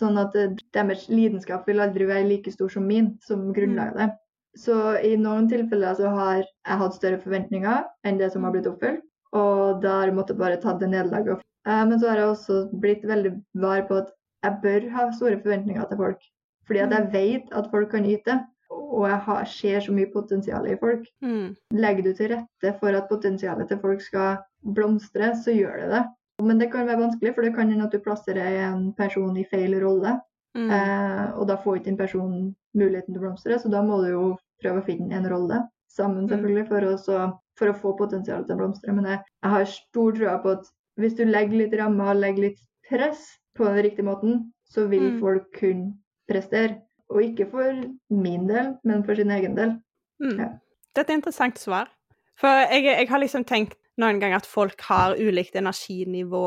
Sånn 0.00 0.18
at 0.18 0.34
eh, 0.38 0.54
deres 0.74 1.06
lidenskap 1.12 1.68
vil 1.68 1.82
aldri 1.84 2.08
være 2.08 2.28
like 2.28 2.52
stor 2.54 2.72
som 2.72 2.86
min, 2.88 3.12
som 3.26 3.50
grunnlaget. 3.54 4.16
Så 4.58 4.76
i 5.00 5.14
noen 5.16 5.46
tilfeller 5.48 5.96
så 5.96 6.10
har 6.12 6.42
jeg 6.42 6.80
hatt 6.82 6.96
større 6.96 7.20
forventninger 7.22 7.86
enn 8.08 8.18
det 8.20 8.32
som 8.34 8.44
har 8.44 8.52
blitt 8.54 8.68
oppfylt. 8.68 9.04
Og 9.32 9.80
da 9.84 10.00
har 10.00 10.10
jeg 10.10 10.16
måttet 10.18 10.40
bare 10.40 10.60
ta 10.60 10.74
det 10.76 10.90
nederlaget. 10.92 11.38
opp. 11.38 11.46
Men 11.64 12.00
så 12.00 12.10
har 12.10 12.20
jeg 12.20 12.32
også 12.32 12.56
blitt 12.82 13.04
veldig 13.08 13.32
var 13.62 13.86
på 13.88 14.02
at 14.02 14.10
jeg 14.42 14.58
bør 14.62 14.88
ha 14.92 15.06
store 15.16 15.38
forventninger 15.40 15.86
til 15.88 16.00
folk. 16.00 16.26
Fordi 16.66 16.82
at 16.84 16.92
jeg 16.96 17.12
vet 17.12 17.54
at 17.58 17.70
folk 17.70 17.90
kan 17.94 18.08
yte. 18.08 18.40
Og 18.72 19.06
jeg 19.08 19.18
har, 19.26 19.44
ser 19.48 19.80
så 19.84 19.92
mye 19.92 20.10
potensial 20.12 20.66
i 20.68 20.76
folk. 20.80 21.06
Mm. 21.24 21.54
Legger 21.76 22.02
du 22.06 22.12
til 22.16 22.32
rette 22.34 22.72
for 22.80 22.96
at 22.98 23.08
potensialet 23.08 23.68
til 23.70 23.78
folk 23.82 24.02
skal 24.04 24.42
blomstre, 24.76 25.32
så 25.44 25.54
gjør 25.54 25.78
det 25.82 25.88
det. 25.94 26.02
Men 26.42 26.58
det 26.58 26.70
kan 26.72 26.86
være 26.88 27.00
vanskelig, 27.00 27.34
for 27.34 27.42
det 27.46 27.54
kan 27.54 27.70
hende 27.70 27.84
at 27.86 27.92
du 27.94 28.00
plasserer 28.02 28.58
en 28.66 28.92
person 28.98 29.36
i 29.38 29.44
feil 29.50 29.76
rolle. 29.82 30.16
Mm. 30.56 30.68
Eh, 30.70 31.28
og 31.38 31.46
da 31.48 31.56
får 31.56 31.78
ikke 31.78 31.90
den 31.92 31.96
personen 32.00 32.40
muligheten 32.76 33.14
til 33.14 33.20
å 33.22 33.26
blomstre, 33.26 33.58
så 33.60 33.70
da 33.72 33.80
må 33.84 34.02
du 34.02 34.10
jo 34.10 34.24
prøve 34.62 34.82
å 34.82 34.86
finne 34.86 35.14
en 35.16 35.28
rolle 35.30 35.62
sammen, 35.92 36.24
Mm. 36.26 36.28
selvfølgelig, 36.32 36.68
for, 36.68 36.80
å 36.80 37.26
for 37.58 37.68
å 37.68 37.76
få 37.76 37.96
potensialet 37.98 38.46
til 38.48 38.56
å 38.56 38.60
blomstre. 38.60 38.92
Men 38.92 39.04
jeg, 39.04 39.18
jeg 39.44 39.50
har 39.54 39.64
stor 39.64 40.12
tro 40.16 40.36
på 40.42 40.54
at 40.58 40.70
hvis 41.00 41.16
du 41.16 41.24
legger 41.24 41.56
litt 41.62 41.74
rammer 41.80 42.12
og 42.12 42.20
legger 42.20 42.48
litt 42.50 42.60
press 42.88 43.24
på 43.56 43.64
den 43.64 43.84
riktige 43.84 44.04
måten, 44.08 44.52
så 44.68 44.86
vil 44.88 45.12
Mm. 45.12 45.20
folk 45.20 45.52
kunne 45.58 45.92
prestere. 46.28 46.80
Og 47.12 47.22
ikke 47.28 47.48
for 47.52 47.84
min 48.16 48.48
del, 48.48 48.74
men 48.88 49.04
for 49.06 49.18
sin 49.18 49.32
egen 49.34 49.56
del. 49.58 49.76
Mm. 50.22 50.38
Ja. 50.38 50.48
Det 50.92 51.02
er 51.02 51.08
et 51.08 51.16
interessant 51.18 51.60
svar. 51.60 51.90
For 52.40 52.64
jeg, 52.72 52.86
jeg 52.88 53.08
har 53.10 53.20
liksom 53.20 53.44
tenkt 53.48 53.78
noen 54.00 54.20
ganger 54.22 54.40
at 54.40 54.48
folk 54.48 54.80
har 54.88 55.18
ulikt 55.20 55.56
energinivå, 55.60 56.42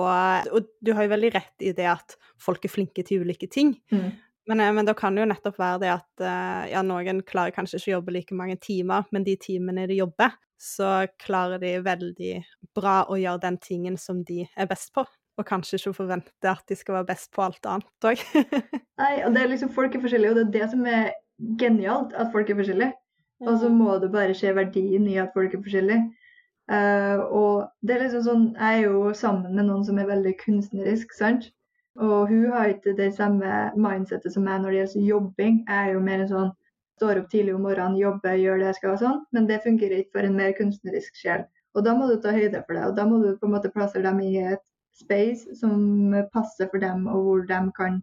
og 0.50 0.70
du 0.82 0.94
har 0.98 1.06
jo 1.06 1.14
veldig 1.14 1.32
rett 1.36 1.66
i 1.66 1.74
det 1.78 1.88
at 1.92 2.16
folk 2.42 2.66
er 2.66 2.74
flinke 2.74 3.06
til 3.06 3.26
ulike 3.26 3.50
ting. 3.52 3.76
Mm. 3.94 4.10
Men, 4.50 4.60
eh, 4.60 4.74
men 4.74 4.86
da 4.86 4.94
kan 4.98 5.16
det 5.16 5.24
jo 5.24 5.30
nettopp 5.30 5.60
være 5.62 5.82
det 5.84 5.92
at 5.94 6.26
eh, 6.26 6.72
ja, 6.74 6.82
noen 6.86 7.22
klarer 7.26 7.54
kanskje 7.56 7.80
ikke 7.80 7.92
å 7.92 7.96
jobbe 7.98 8.16
like 8.18 8.38
mange 8.38 8.58
timer, 8.62 9.06
men 9.14 9.26
de 9.26 9.38
timene 9.42 9.88
de 9.90 10.00
jobber, 10.02 10.34
så 10.62 11.06
klarer 11.22 11.62
de 11.62 11.76
veldig 11.86 12.34
bra 12.78 13.04
å 13.12 13.18
gjøre 13.20 13.44
den 13.46 13.60
tingen 13.62 13.98
som 14.02 14.24
de 14.26 14.46
er 14.56 14.70
best 14.70 14.94
på. 14.96 15.06
Og 15.36 15.48
kanskje 15.48 15.80
ikke 15.80 15.94
forvente 15.98 16.50
at 16.50 16.64
de 16.70 16.78
skal 16.80 17.00
være 17.00 17.10
best 17.12 17.32
på 17.36 17.44
alt 17.44 17.68
annet 17.68 18.08
òg. 18.08 18.22
Nei, 19.02 19.14
og 19.26 19.34
det 19.36 19.42
er 19.42 19.50
liksom 19.52 19.74
Folk 19.76 19.96
er 19.96 20.04
forskjellige, 20.04 20.32
og 20.32 20.38
det 20.40 20.46
er 20.46 20.54
det 20.54 20.70
som 20.72 20.86
er 20.88 21.10
genialt, 21.60 22.14
at 22.16 22.32
folk 22.32 22.50
er 22.50 22.60
forskjellige. 22.60 22.94
Og 23.44 23.60
så 23.60 23.70
må 23.70 23.98
du 24.00 24.08
bare 24.12 24.36
se 24.38 24.54
verdien 24.56 25.08
i 25.12 25.18
at 25.20 25.36
folk 25.36 25.54
er 25.54 25.64
forskjellige. 25.66 26.06
Uh, 26.72 27.20
og 27.30 27.68
det 27.86 27.94
er 27.94 28.00
liksom 28.08 28.24
sånn 28.26 28.46
Jeg 28.58 28.80
er 28.80 28.88
jo 28.88 29.12
sammen 29.14 29.52
med 29.54 29.68
noen 29.68 29.84
som 29.86 30.00
er 30.02 30.08
veldig 30.10 30.34
kunstnerisk, 30.40 31.12
sant? 31.14 31.52
Og 32.02 32.32
hun 32.32 32.48
har 32.52 32.72
ikke 32.72 32.96
det 32.98 33.12
samme 33.16 33.52
mindsettet 33.80 34.34
som 34.34 34.48
meg 34.48 34.64
når 34.64 34.72
det 34.72 34.80
gjelder 34.80 35.10
jobbing. 35.10 35.60
Jeg 35.68 35.90
er 35.90 35.94
jo 35.94 36.02
mer 36.04 36.24
en 36.24 36.32
sånn 36.32 36.54
står 36.96 37.22
opp 37.22 37.30
tidlig 37.32 37.56
om 37.56 37.64
morgenen, 37.68 38.00
jobber, 38.00 38.38
gjør 38.40 38.62
det 38.62 38.70
jeg 38.70 38.78
skal 38.80 38.96
og 38.96 39.02
sånn. 39.04 39.22
Men 39.36 39.48
det 39.50 39.64
fungerer 39.64 40.02
ikke 40.02 40.18
for 40.18 40.28
en 40.28 40.38
mer 40.40 40.56
kunstnerisk 40.58 41.20
sjel. 41.20 41.46
Og 41.76 41.84
da 41.88 41.96
må 41.96 42.08
du 42.10 42.16
ta 42.24 42.32
høyde 42.36 42.62
for 42.64 42.78
det. 42.78 42.86
Og 42.88 42.96
da 42.98 43.06
må 43.08 43.20
du 43.24 43.34
på 43.40 43.48
en 43.48 43.56
måte 43.56 43.72
plassere 43.74 44.06
dem 44.08 44.22
i 44.24 44.32
et 44.40 44.64
space 44.96 45.56
som 45.60 46.14
passer 46.34 46.70
for 46.72 46.82
dem, 46.84 47.08
og 47.12 47.24
hvor 47.26 47.48
de 47.50 47.60
kan 47.78 48.02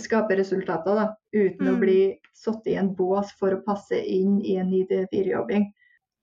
skape 0.00 0.36
resultater 0.38 0.96
da, 0.96 1.06
uten 1.34 1.68
å 1.68 1.74
Mm. 1.74 1.80
bli 1.80 2.18
satt 2.34 2.66
i 2.66 2.74
en 2.80 2.94
bås 2.94 3.32
for 3.38 3.52
å 3.52 3.62
passe 3.64 3.96
inn 3.96 4.40
i 4.40 4.56
en 4.56 4.70
9-4-jobbing. 4.70 5.72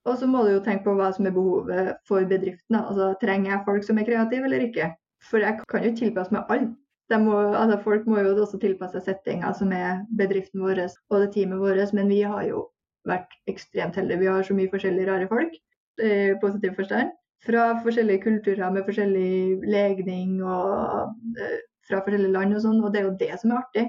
Og 0.06 0.18
så 0.18 0.25
må 0.28 0.44
du 0.44 0.54
jo 0.56 0.63
tenke 0.66 0.84
på 0.84 0.96
hva 0.98 1.12
som 1.13 1.28
er 1.28 1.32
behovet 1.32 1.98
for 2.08 2.25
bedriften. 2.25 2.74
da. 2.74 2.88
Altså, 2.90 3.20
Trenger 3.22 3.51
jeg 3.51 3.66
folk 3.66 3.84
som 3.84 3.98
er 3.98 4.06
kreative 4.06 4.46
eller 4.46 4.66
ikke? 4.66 4.96
For 5.30 5.38
jeg 5.40 5.60
kan 5.70 5.84
jo 5.84 5.92
tilpasse 5.96 6.32
meg 6.32 6.46
alle. 6.50 6.75
må, 7.20 7.36
altså 7.54 7.84
folk 7.84 8.06
må 8.08 8.22
jo 8.24 8.36
også 8.40 8.58
tilpasse 8.60 9.01
seg 9.04 9.18
settinga 9.18 9.54
som 9.54 9.72
er 9.74 10.06
bedriften 10.18 10.62
vår 10.62 10.80
og 11.12 11.20
det 11.20 11.34
teamet 11.34 11.60
vårt, 11.60 11.94
men 11.94 12.08
vi 12.08 12.22
har 12.22 12.44
jo 12.48 12.70
vært 13.06 13.30
ekstremt 13.48 13.96
heldige. 13.96 14.20
Vi 14.20 14.25
har 14.25 14.44
så 14.44 14.54
mye 14.54 14.72
forskjellige 14.72 15.08
rare 15.10 15.28
folk, 15.28 15.51
i 16.00 16.34
positiv 16.42 16.75
forstand. 16.75 17.12
Fra 17.41 17.71
forskjellige 17.81 18.21
kulturer 18.27 18.69
med 18.74 18.86
forskjellig 18.86 19.62
legning 19.65 20.41
og 20.45 21.15
eh, 21.41 21.60
fra 21.89 22.01
forskjellige 22.05 22.36
land 22.36 22.55
og 22.57 22.62
sånn, 22.65 22.81
og 22.86 22.93
det 22.93 23.01
er 23.01 23.07
jo 23.07 23.17
det 23.17 23.31
som 23.41 23.53
er 23.55 23.63
artig. 23.63 23.86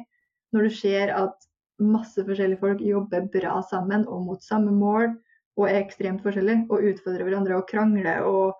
Når 0.52 0.68
du 0.68 0.76
ser 0.78 1.12
at 1.16 1.48
masse 1.82 2.24
forskjellige 2.24 2.60
folk 2.62 2.80
jobber 2.84 3.26
bra 3.32 3.58
sammen 3.68 4.06
og 4.08 4.24
mot 4.28 4.44
samme 4.44 4.72
mål, 4.72 5.12
og 5.60 5.66
er 5.68 5.82
ekstremt 5.82 6.22
forskjellige, 6.24 6.64
og 6.72 6.84
utfordrer 6.92 7.26
hverandre 7.28 7.58
og 7.58 7.66
krangler 7.68 8.24
og, 8.24 8.54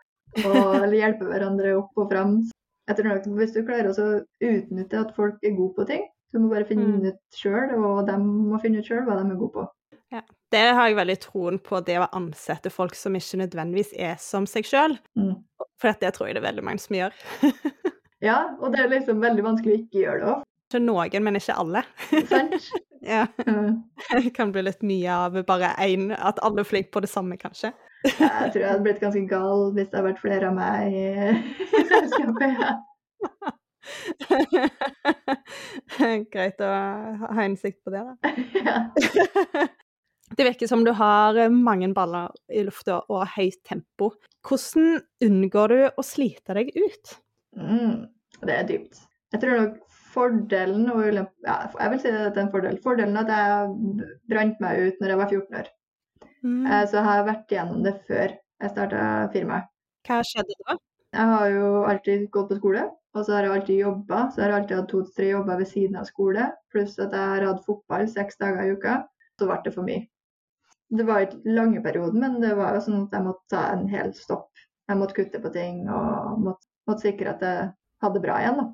og 0.44 0.92
hjelper 1.00 1.30
hverandre 1.30 1.76
opp 1.78 1.96
og 1.96 2.11
fram. 2.12 2.37
Jeg 2.90 2.99
tror 2.99 3.08
nok 3.08 3.30
Hvis 3.38 3.54
du 3.54 3.62
klarer 3.64 3.88
å 3.88 4.08
utnytte 4.44 5.00
at 5.00 5.14
folk 5.16 5.40
er 5.46 5.56
gode 5.56 5.76
på 5.78 5.88
ting, 5.88 6.04
du 6.32 6.40
må 6.40 6.52
bare 6.52 6.68
finne 6.68 6.84
Mm. 6.88 7.08
ut 7.08 7.37
sjøl, 7.37 7.72
og 7.80 8.06
de 8.08 8.16
må 8.20 8.61
finne 8.61 8.80
ut 8.80 8.88
sjøl 8.88 9.04
hva 9.06 9.16
de 9.20 9.30
er 9.30 9.40
gode 9.40 9.52
på. 9.56 9.66
Ja. 10.12 10.20
Det 10.52 10.66
har 10.76 10.90
jeg 10.90 10.99
veldig 10.99 11.16
troen 11.23 11.59
på, 11.64 11.80
det 11.80 11.97
å 12.02 12.11
ansette 12.12 12.71
folk 12.73 12.97
som 12.99 13.16
ikke 13.16 13.40
nødvendigvis 13.40 13.94
er 13.97 14.18
som 14.21 14.44
seg 14.49 14.68
sjøl. 14.68 14.99
Mm. 15.16 15.35
For 15.80 15.97
det 16.00 16.12
tror 16.14 16.28
jeg 16.28 16.37
det 16.37 16.42
er 16.42 16.50
veldig 16.50 16.64
mange 16.68 16.85
som 16.85 16.99
gjør. 16.99 17.18
Ja, 18.23 18.54
og 18.62 18.71
det 18.71 18.78
er 18.78 18.90
liksom 18.92 19.18
veldig 19.18 19.42
vanskelig 19.42 19.73
å 19.73 19.78
ikke 19.80 19.99
gjøre 19.99 20.18
det 20.21 20.26
òg. 20.30 20.42
Ikke 20.71 20.78
noen, 20.85 21.25
men 21.26 21.38
ikke 21.40 21.56
alle. 21.59 21.80
Sant? 22.30 22.68
Ja. 23.02 23.25
Det 23.35 24.30
kan 24.37 24.52
bli 24.54 24.62
litt 24.62 24.85
mye 24.87 25.11
av 25.11 25.35
bare 25.49 25.73
én, 25.82 26.12
at 26.14 26.38
alle 26.47 26.62
er 26.62 26.68
flinke 26.68 26.94
på 26.94 27.00
det 27.02 27.11
samme, 27.11 27.35
kanskje. 27.35 27.73
Jeg 28.06 28.21
tror 28.23 28.61
jeg 28.61 28.68
hadde 28.68 28.85
blitt 28.85 29.02
ganske 29.02 29.25
gal 29.26 29.73
hvis 29.75 29.88
det 29.90 29.99
hadde 29.99 30.06
vært 30.12 30.23
flere 30.23 30.52
av 30.52 30.54
meg 30.54 30.94
i 30.94 31.35
i 31.35 31.82
selskapet. 31.90 32.62
Ja. 32.62 32.78
Greit 36.30 36.62
å 36.62 36.71
ha 37.26 37.42
innsikt 37.42 37.82
på 37.82 37.90
det, 37.90 38.06
da. 38.06 39.66
Det 40.37 40.47
virker 40.47 40.71
som 40.71 40.85
du 40.85 40.93
har 40.97 41.37
mange 41.53 41.91
baller 41.95 42.33
i 42.53 42.65
lufta 42.65 43.01
og 43.12 43.27
høyt 43.35 43.61
tempo. 43.69 44.12
Hvordan 44.47 45.03
unngår 45.25 45.73
du 45.73 45.81
å 46.01 46.05
slite 46.07 46.57
deg 46.57 46.73
ut? 46.77 47.17
Mm, 47.59 48.07
det 48.43 48.55
er 48.57 48.69
dypt. 48.69 49.03
Jeg 49.33 49.43
tror 49.43 49.59
nok 49.59 49.77
fordelen 50.12 50.89
og 50.93 51.07
ulempen 51.07 51.47
ja, 51.47 51.57
Jeg 51.81 51.93
vil 51.93 52.01
si 52.03 52.11
at 52.12 52.35
det 52.35 52.41
er 52.41 52.47
en 52.47 52.53
fordel. 52.53 52.79
Fordelen 52.85 53.17
er 53.17 53.25
at 53.25 53.33
jeg 53.33 54.09
brant 54.33 54.65
meg 54.65 54.87
ut 54.87 55.01
når 55.01 55.15
jeg 55.15 55.21
var 55.21 55.37
14 55.37 55.61
år. 55.61 55.71
Mm. 56.43 56.65
Så 56.67 56.87
Så 56.93 57.05
har 57.07 57.21
jeg 57.21 57.29
vært 57.29 57.55
gjennom 57.57 57.85
det 57.87 57.95
før 58.09 58.35
jeg 58.35 58.75
starta 58.75 59.05
firmaet. 59.35 59.71
Hva 60.09 60.19
skjedde 60.27 60.59
da? 60.67 60.77
Jeg 61.12 61.29
har 61.29 61.49
jo 61.53 61.71
alltid 61.85 62.29
gått 62.33 62.49
på 62.49 62.57
skole, 62.57 62.87
og 63.12 63.25
så 63.25 63.37
har 63.37 63.47
jeg 63.47 63.55
alltid 63.57 63.83
jobba. 63.83 64.23
Så 64.33 64.41
jeg 64.41 64.49
har 64.49 64.59
alltid 64.59 64.79
hatt 64.81 64.89
to-tre 64.91 65.29
jobber 65.29 65.61
ved 65.61 65.69
siden 65.69 65.99
av 66.01 66.09
skole, 66.09 66.49
pluss 66.73 66.97
at 66.99 67.12
jeg 67.12 67.35
har 67.35 67.47
hatt 67.47 67.67
fotball 67.67 68.09
seks 68.09 68.41
dager 68.41 68.65
i 68.65 68.73
uka. 68.73 69.03
Så 69.39 69.49
ble 69.49 69.61
det 69.65 69.75
for 69.75 69.87
mye. 69.87 70.07
Det 70.92 71.06
var 71.08 71.25
ikke 71.25 71.54
lange 71.56 71.80
perioden, 71.84 72.20
men 72.20 72.40
det 72.42 72.52
var 72.58 72.76
jo 72.76 72.84
sånn 72.84 73.06
at 73.06 73.16
jeg 73.16 73.25
måtte 73.25 73.49
ta 73.54 73.64
en 73.72 73.87
hel 73.88 74.12
stopp. 74.16 74.50
Jeg 74.90 75.00
måtte 75.00 75.16
kutte 75.16 75.40
på 75.40 75.52
ting 75.54 75.87
og 75.88 76.40
måtte, 76.42 76.68
måtte 76.90 77.06
sikre 77.06 77.32
at 77.32 77.44
jeg 77.46 77.68
hadde 78.04 78.18
det 78.18 78.25
bra 78.26 78.38
igjen. 78.42 78.58
Da. 78.61 78.66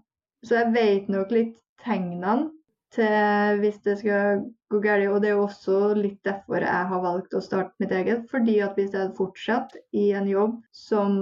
Så 0.46 0.56
jeg 0.58 0.72
vet 0.75 1.10
nok 1.12 1.34
litt 1.34 1.58
tegnene 1.84 2.48
til 2.94 3.60
hvis 3.62 3.78
det 3.84 3.98
skal 4.00 4.42
gå 4.72 4.80
galt. 4.84 5.08
Og 5.12 5.20
det 5.22 5.30
er 5.30 5.37
jo 5.37 5.44
også 5.46 5.78
litt 5.98 6.20
derfor 6.26 6.64
jeg 6.64 6.88
har 6.92 7.02
valgt 7.04 7.37
å 7.37 7.42
starte 7.44 7.76
mitt 7.82 7.92
eget. 7.94 8.25
Fordi 8.32 8.58
at 8.64 8.78
hvis 8.78 8.92
jeg 8.92 9.02
hadde 9.02 9.18
fortsatt 9.18 9.76
i 9.96 10.08
en 10.18 10.28
jobb 10.30 10.56
som 10.75 11.18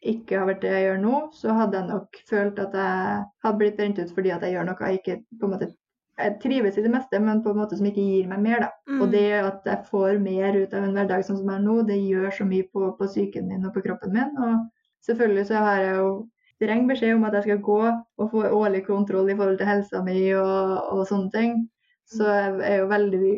ikke 0.00 0.40
har 0.40 0.50
vært 0.50 0.64
det 0.64 0.74
jeg 0.74 0.88
gjør 0.88 1.04
nå, 1.04 1.20
så 1.36 1.58
hadde 1.60 1.80
jeg 1.80 1.90
nok 1.92 2.22
følt 2.30 2.64
at 2.64 2.76
jeg 2.80 3.20
hadde 3.44 3.62
blitt 3.62 3.78
brent 3.80 4.02
ut 4.02 4.16
fordi 4.16 4.34
at 4.34 4.46
jeg 4.46 4.56
gjør 4.56 4.70
noe 4.70 4.90
jeg 4.90 5.00
ikke 5.02 5.20
på 5.36 5.48
en 5.48 5.54
måte 5.56 5.72
jeg 6.20 6.36
trives 6.42 6.76
i 6.78 6.84
det 6.84 6.90
meste, 6.92 7.20
men 7.22 7.42
på 7.44 7.52
en 7.52 7.60
måte 7.60 7.78
som 7.78 7.86
ikke 7.88 8.04
gir 8.04 8.28
meg 8.30 8.42
mer. 8.44 8.66
Mm. 8.88 9.00
Og 9.00 9.14
det 9.14 9.26
at 9.38 9.66
jeg 9.68 9.88
får 9.90 10.20
mer 10.22 10.58
ut 10.58 10.74
av 10.76 10.84
en 10.86 10.94
hverdag 10.96 11.24
sånn 11.26 11.40
som 11.40 11.50
jeg 11.50 11.60
er 11.60 11.64
nå, 11.64 11.78
det 11.88 11.98
gjør 11.98 12.28
så 12.36 12.46
mye 12.48 12.68
på, 12.72 12.92
på 12.98 13.08
psyken 13.08 13.48
min 13.48 13.66
og 13.68 13.74
på 13.74 13.84
kroppen 13.86 14.14
min. 14.16 14.36
Og 14.36 15.08
selvfølgelig 15.08 15.46
så 15.50 15.64
har 15.64 15.82
jeg 15.84 15.98
jo 15.98 16.12
streng 16.60 16.88
beskjed 16.90 17.16
om 17.16 17.26
at 17.28 17.38
jeg 17.38 17.48
skal 17.48 17.62
gå 17.64 17.80
og 17.90 18.32
få 18.32 18.46
årlig 18.52 18.84
kontroll 18.88 19.30
i 19.32 19.36
forhold 19.36 19.60
til 19.60 19.70
helsa 19.70 20.02
mi 20.04 20.18
og, 20.36 20.74
og 20.92 21.06
sånne 21.08 21.32
ting. 21.36 21.60
Så 22.10 22.26
jeg 22.26 22.58
er 22.66 22.82
jo 22.82 22.90
veldig 22.90 23.36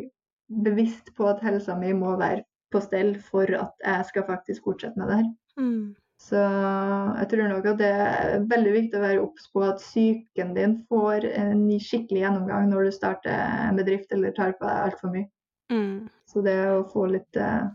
bevisst 0.63 1.13
på 1.17 1.29
at 1.31 1.43
helsa 1.45 1.77
mi 1.79 1.93
må 1.95 2.17
være 2.19 2.43
på 2.73 2.81
stell 2.83 3.13
for 3.21 3.47
at 3.55 3.85
jeg 3.85 4.09
skal 4.09 4.25
faktisk 4.27 4.65
fortsette 4.67 4.99
med 4.99 5.11
det 5.11 5.19
her. 5.21 5.29
Mm. 5.61 5.93
Så 6.23 6.39
jeg 6.39 7.27
tror 7.33 7.49
nok 7.51 7.65
at 7.73 7.79
det 7.81 7.89
er 7.91 8.43
veldig 8.47 8.73
viktig 8.77 8.95
å 8.95 9.03
være 9.03 9.23
obs 9.25 9.49
på 9.51 9.63
at 9.65 9.81
psyken 9.83 10.53
din 10.55 10.77
får 10.87 11.27
en 11.27 11.65
skikkelig 11.83 12.21
gjennomgang 12.23 12.69
når 12.71 12.87
du 12.87 12.95
starter 12.95 13.33
en 13.67 13.79
bedrift 13.79 14.13
eller 14.15 14.31
tar 14.37 14.55
på 14.55 14.63
deg 14.63 14.85
altfor 14.87 15.11
mye. 15.11 15.27
Mm. 15.73 16.05
Så 16.29 16.43
det 16.45 16.55
å 16.71 16.83
få 16.89 17.07
litt 17.11 17.39
eh, 17.39 17.71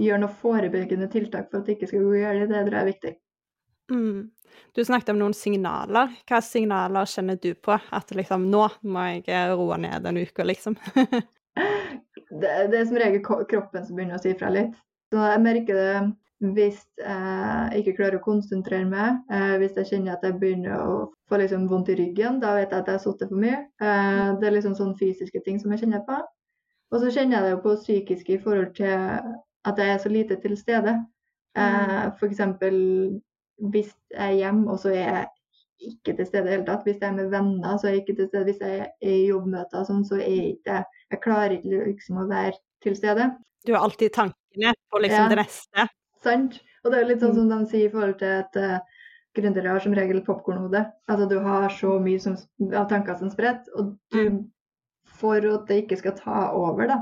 Gjøre 0.00 0.22
noen 0.22 0.36
forebyggende 0.40 1.10
tiltak 1.12 1.50
for 1.50 1.60
at 1.60 1.66
det 1.68 1.74
ikke 1.74 1.90
skal 1.90 2.04
gå 2.06 2.20
galt, 2.22 2.46
det 2.48 2.60
tror 2.62 2.72
jeg 2.72 2.80
er 2.80 2.86
viktig. 2.88 3.10
Mm. 3.92 4.20
Du 4.72 4.80
snakket 4.80 5.10
om 5.12 5.18
noen 5.20 5.34
signaler. 5.36 6.14
Hva 6.24 6.38
signaler 6.40 7.10
kjenner 7.10 7.36
du 7.36 7.50
på? 7.52 7.76
At 7.76 8.14
liksom, 8.16 8.46
nå 8.48 8.62
må 8.88 9.02
jeg 9.18 9.42
roe 9.52 9.76
ned 9.82 10.08
en 10.08 10.22
uke, 10.22 10.46
liksom. 10.48 10.78
Det, 12.30 12.50
det 12.70 12.78
er 12.78 12.84
som 12.86 12.96
regel 12.96 13.20
kroppen 13.26 13.82
som 13.84 13.96
begynner 13.98 14.16
å 14.16 14.22
si 14.22 14.30
fra 14.38 14.48
litt. 14.54 14.76
Så 15.10 15.18
jeg 15.18 15.42
merker 15.42 15.76
det 15.76 15.94
hvis 16.40 16.80
jeg 16.96 17.80
ikke 17.82 17.96
klarer 17.98 18.16
å 18.16 18.24
konsentrere 18.24 18.86
meg, 18.88 19.18
eh, 19.30 19.56
hvis 19.60 19.76
jeg 19.76 19.88
kjenner 19.90 20.14
at 20.14 20.22
jeg 20.24 20.38
begynner 20.40 20.80
å 20.80 20.94
få 21.28 21.40
liksom 21.42 21.66
vondt 21.68 21.90
i 21.92 21.96
ryggen, 21.98 22.40
da 22.40 22.54
vet 22.56 22.70
jeg 22.72 22.80
at 22.80 22.88
jeg 22.88 22.96
har 22.96 23.02
sittet 23.04 23.28
for 23.28 23.42
mye. 23.42 23.58
Eh, 23.82 24.28
det 24.40 24.48
er 24.48 24.56
liksom 24.56 24.76
sånne 24.78 24.96
fysiske 24.96 25.42
ting 25.44 25.60
som 25.60 25.74
jeg 25.74 25.84
kjenner 25.84 26.04
på. 26.08 26.16
Og 26.90 27.02
så 27.02 27.10
kjenner 27.12 27.36
jeg 27.36 27.44
det 27.44 27.50
jo 27.50 27.62
på 27.66 27.76
psykisk 27.82 28.30
i 28.30 28.38
forhold 28.40 28.72
til 28.78 28.94
at 29.68 29.78
jeg 29.78 29.92
er 29.92 30.00
så 30.00 30.08
lite 30.08 30.40
til 30.40 30.56
stede. 30.56 30.96
Eh, 31.60 32.08
for 32.18 32.26
eksempel 32.30 33.20
hvis 33.60 33.92
jeg 34.10 34.24
er 34.24 34.38
hjemme, 34.38 34.70
og 34.72 34.80
så 34.80 34.94
er 34.94 35.04
jeg 35.04 35.26
ikke 35.90 36.16
til 36.16 36.26
stede 36.26 36.42
i 36.42 36.48
det 36.48 36.56
hele 36.56 36.66
tatt. 36.66 36.82
Hvis 36.88 36.98
jeg 37.00 37.08
er 37.10 37.16
med 37.18 37.30
venner, 37.32 37.76
så 37.76 37.86
er 37.86 37.94
jeg 37.94 38.02
ikke 38.06 38.16
til 38.16 38.28
stede. 38.28 38.44
Hvis 38.48 38.60
jeg 38.64 38.80
er 38.80 39.12
i 39.12 39.28
jobbmøter, 39.28 39.84
sånn, 39.84 40.02
så 40.08 40.16
er 40.16 40.26
jeg 40.28 40.56
ikke 40.56 40.84
Jeg 41.10 41.20
klarer 41.24 41.56
ikke 41.56 41.84
liksom 41.84 42.20
å 42.22 42.28
være 42.30 42.56
til 42.84 42.96
stede. 42.96 43.24
Du 43.66 43.72
har 43.74 43.82
alltid 43.84 44.12
tankene 44.14 44.74
på 44.92 45.00
liksom 45.02 45.24
Ja. 45.24 45.28
det 45.28 45.38
neste. 45.42 45.88
Sant? 46.24 46.60
Og 46.84 46.90
det 46.90 46.98
er 46.98 47.02
jo 47.04 47.08
litt 47.12 47.20
sånn 47.22 47.34
Mm. 47.34 47.36
som 47.38 47.48
de 47.52 47.70
sier 47.70 47.86
i 47.88 47.92
forhold 47.92 48.18
til 48.18 48.32
at 48.40 48.56
uh, 48.56 48.78
gründere 49.36 49.68
har 49.72 49.80
som 49.80 49.92
regel 49.94 50.20
popkornhode. 50.26 50.82
Altså 51.08 51.28
du 51.28 51.38
har 51.40 51.68
så 51.70 51.98
mye 52.02 52.20
som, 52.20 52.36
av 52.72 52.88
tanker 52.90 53.14
som 53.18 53.30
spredt, 53.30 53.68
og 53.76 53.96
du 54.12 54.44
For 55.20 55.36
at 55.36 55.66
det 55.68 55.82
ikke 55.84 55.98
skal 55.98 56.12
ta 56.16 56.50
over, 56.56 56.86
da. 56.86 56.96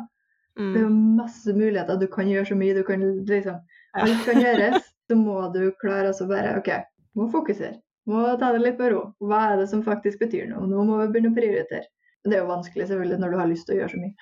Det 0.57 0.77
er 0.81 0.83
jo 0.83 0.89
Mm. 0.89 1.17
masse 1.17 1.53
muligheter. 1.55 1.99
Du 2.01 2.07
kan 2.09 2.27
gjøre 2.27 2.47
så 2.49 2.57
mye. 2.59 2.75
Du 2.75 2.83
kan 2.83 3.01
liksom 3.27 3.61
Alt 3.95 4.25
kan 4.25 4.35
gjøres. 4.45 4.83
Så 5.09 5.15
må 5.17 5.53
du 5.53 5.71
klare 5.81 6.11
å 6.11 6.27
bare 6.29 6.57
OK, 6.59 6.69
må 7.17 7.29
fokusere. 7.31 7.77
Må 8.09 8.25
ta 8.41 8.51
det 8.53 8.61
litt 8.65 8.79
på 8.79 8.91
ro. 8.91 9.15
Hva 9.21 9.53
er 9.53 9.57
det 9.59 9.69
som 9.69 9.83
faktisk 9.85 10.19
betyr 10.19 10.49
noe? 10.49 10.67
Nå 10.67 10.85
må 10.85 10.99
vi 11.07 11.13
begynne 11.13 11.31
å 11.31 11.37
prioritere. 11.37 11.87
Det 12.25 12.35
er 12.35 12.43
jo 12.43 12.49
vanskelig 12.51 12.89
selvfølgelig 12.89 13.19
når 13.21 13.31
du 13.31 13.37
har 13.39 13.47
lyst 13.49 13.67
til 13.69 13.77
å 13.77 13.79
gjøre 13.79 13.93
så 13.93 13.99
mye. 14.03 14.15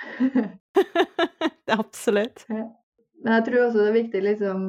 det 1.67 1.73
er 1.75 1.79
absolutt. 1.87 2.45
Men 3.27 3.41
jeg 3.41 3.45
tror 3.49 3.65
også 3.65 3.81
det 3.81 3.89
er 3.91 3.97
viktig, 3.97 4.21
liksom, 4.23 4.61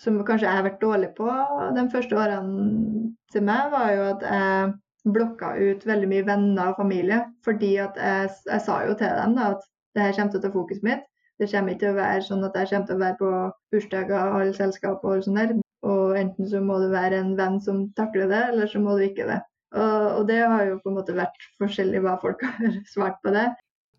som 0.00 0.14
kanskje 0.24 0.46
jeg 0.48 0.56
har 0.56 0.64
vært 0.64 0.80
dårlig 0.80 1.10
på 1.18 1.28
de 1.76 1.82
første 1.92 2.16
årene 2.16 3.02
til 3.34 3.44
meg, 3.44 3.66
var 3.74 3.90
jo 3.92 4.06
at 4.14 4.24
jeg 4.24 5.12
blokka 5.12 5.50
ut 5.60 5.84
veldig 5.86 6.08
mye 6.08 6.24
venner 6.24 6.70
og 6.70 6.78
familie. 6.80 7.18
Fordi 7.44 7.74
at 7.84 8.00
jeg, 8.00 8.30
jeg 8.48 8.64
sa 8.64 8.78
jo 8.86 8.96
til 8.96 9.12
dem 9.20 9.36
da, 9.36 9.50
at 9.58 9.68
det 9.92 10.06
her 10.06 10.16
kommer 10.16 10.32
til 10.32 10.40
å 10.40 10.44
ta 10.46 10.52
fokuset 10.56 10.88
mitt. 10.88 11.04
Det 11.36 11.50
kommer 11.52 11.74
ikke 11.74 11.84
til 11.84 11.92
å 11.92 12.00
være 12.00 12.24
sånn 12.30 12.48
at 12.48 12.56
jeg 12.56 12.70
kommer 12.72 12.88
til 12.88 12.96
å 12.96 13.02
være 13.04 13.18
på 13.20 13.30
bursdager 13.74 14.18
og 14.24 14.40
alle 14.40 14.56
selskap 14.56 15.04
og 15.04 15.24
sånn 15.26 15.40
der. 15.40 15.54
Og 15.92 16.16
enten 16.16 16.48
så 16.48 16.64
må 16.64 16.80
det 16.80 16.92
være 16.96 17.20
en 17.20 17.32
venn 17.36 17.60
som 17.60 17.86
takler 17.98 18.32
det, 18.32 18.42
eller 18.52 18.72
så 18.72 18.80
må 18.80 18.96
du 18.96 19.04
ikke 19.04 19.28
det. 19.28 19.40
Og, 19.76 20.06
og 20.16 20.28
det 20.32 20.40
har 20.40 20.64
jo 20.68 20.80
på 20.80 20.92
en 20.92 20.96
måte 21.00 21.16
vært 21.16 21.48
forskjellig 21.60 22.00
hva 22.04 22.16
folk 22.24 22.44
har 22.48 22.78
svart 22.94 23.20
på 23.20 23.36
det. 23.36 23.50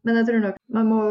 Men 0.03 0.17
jeg 0.19 0.31
tror 0.31 0.47
nok 0.49 0.63
man 0.75 0.89
må 0.89 1.03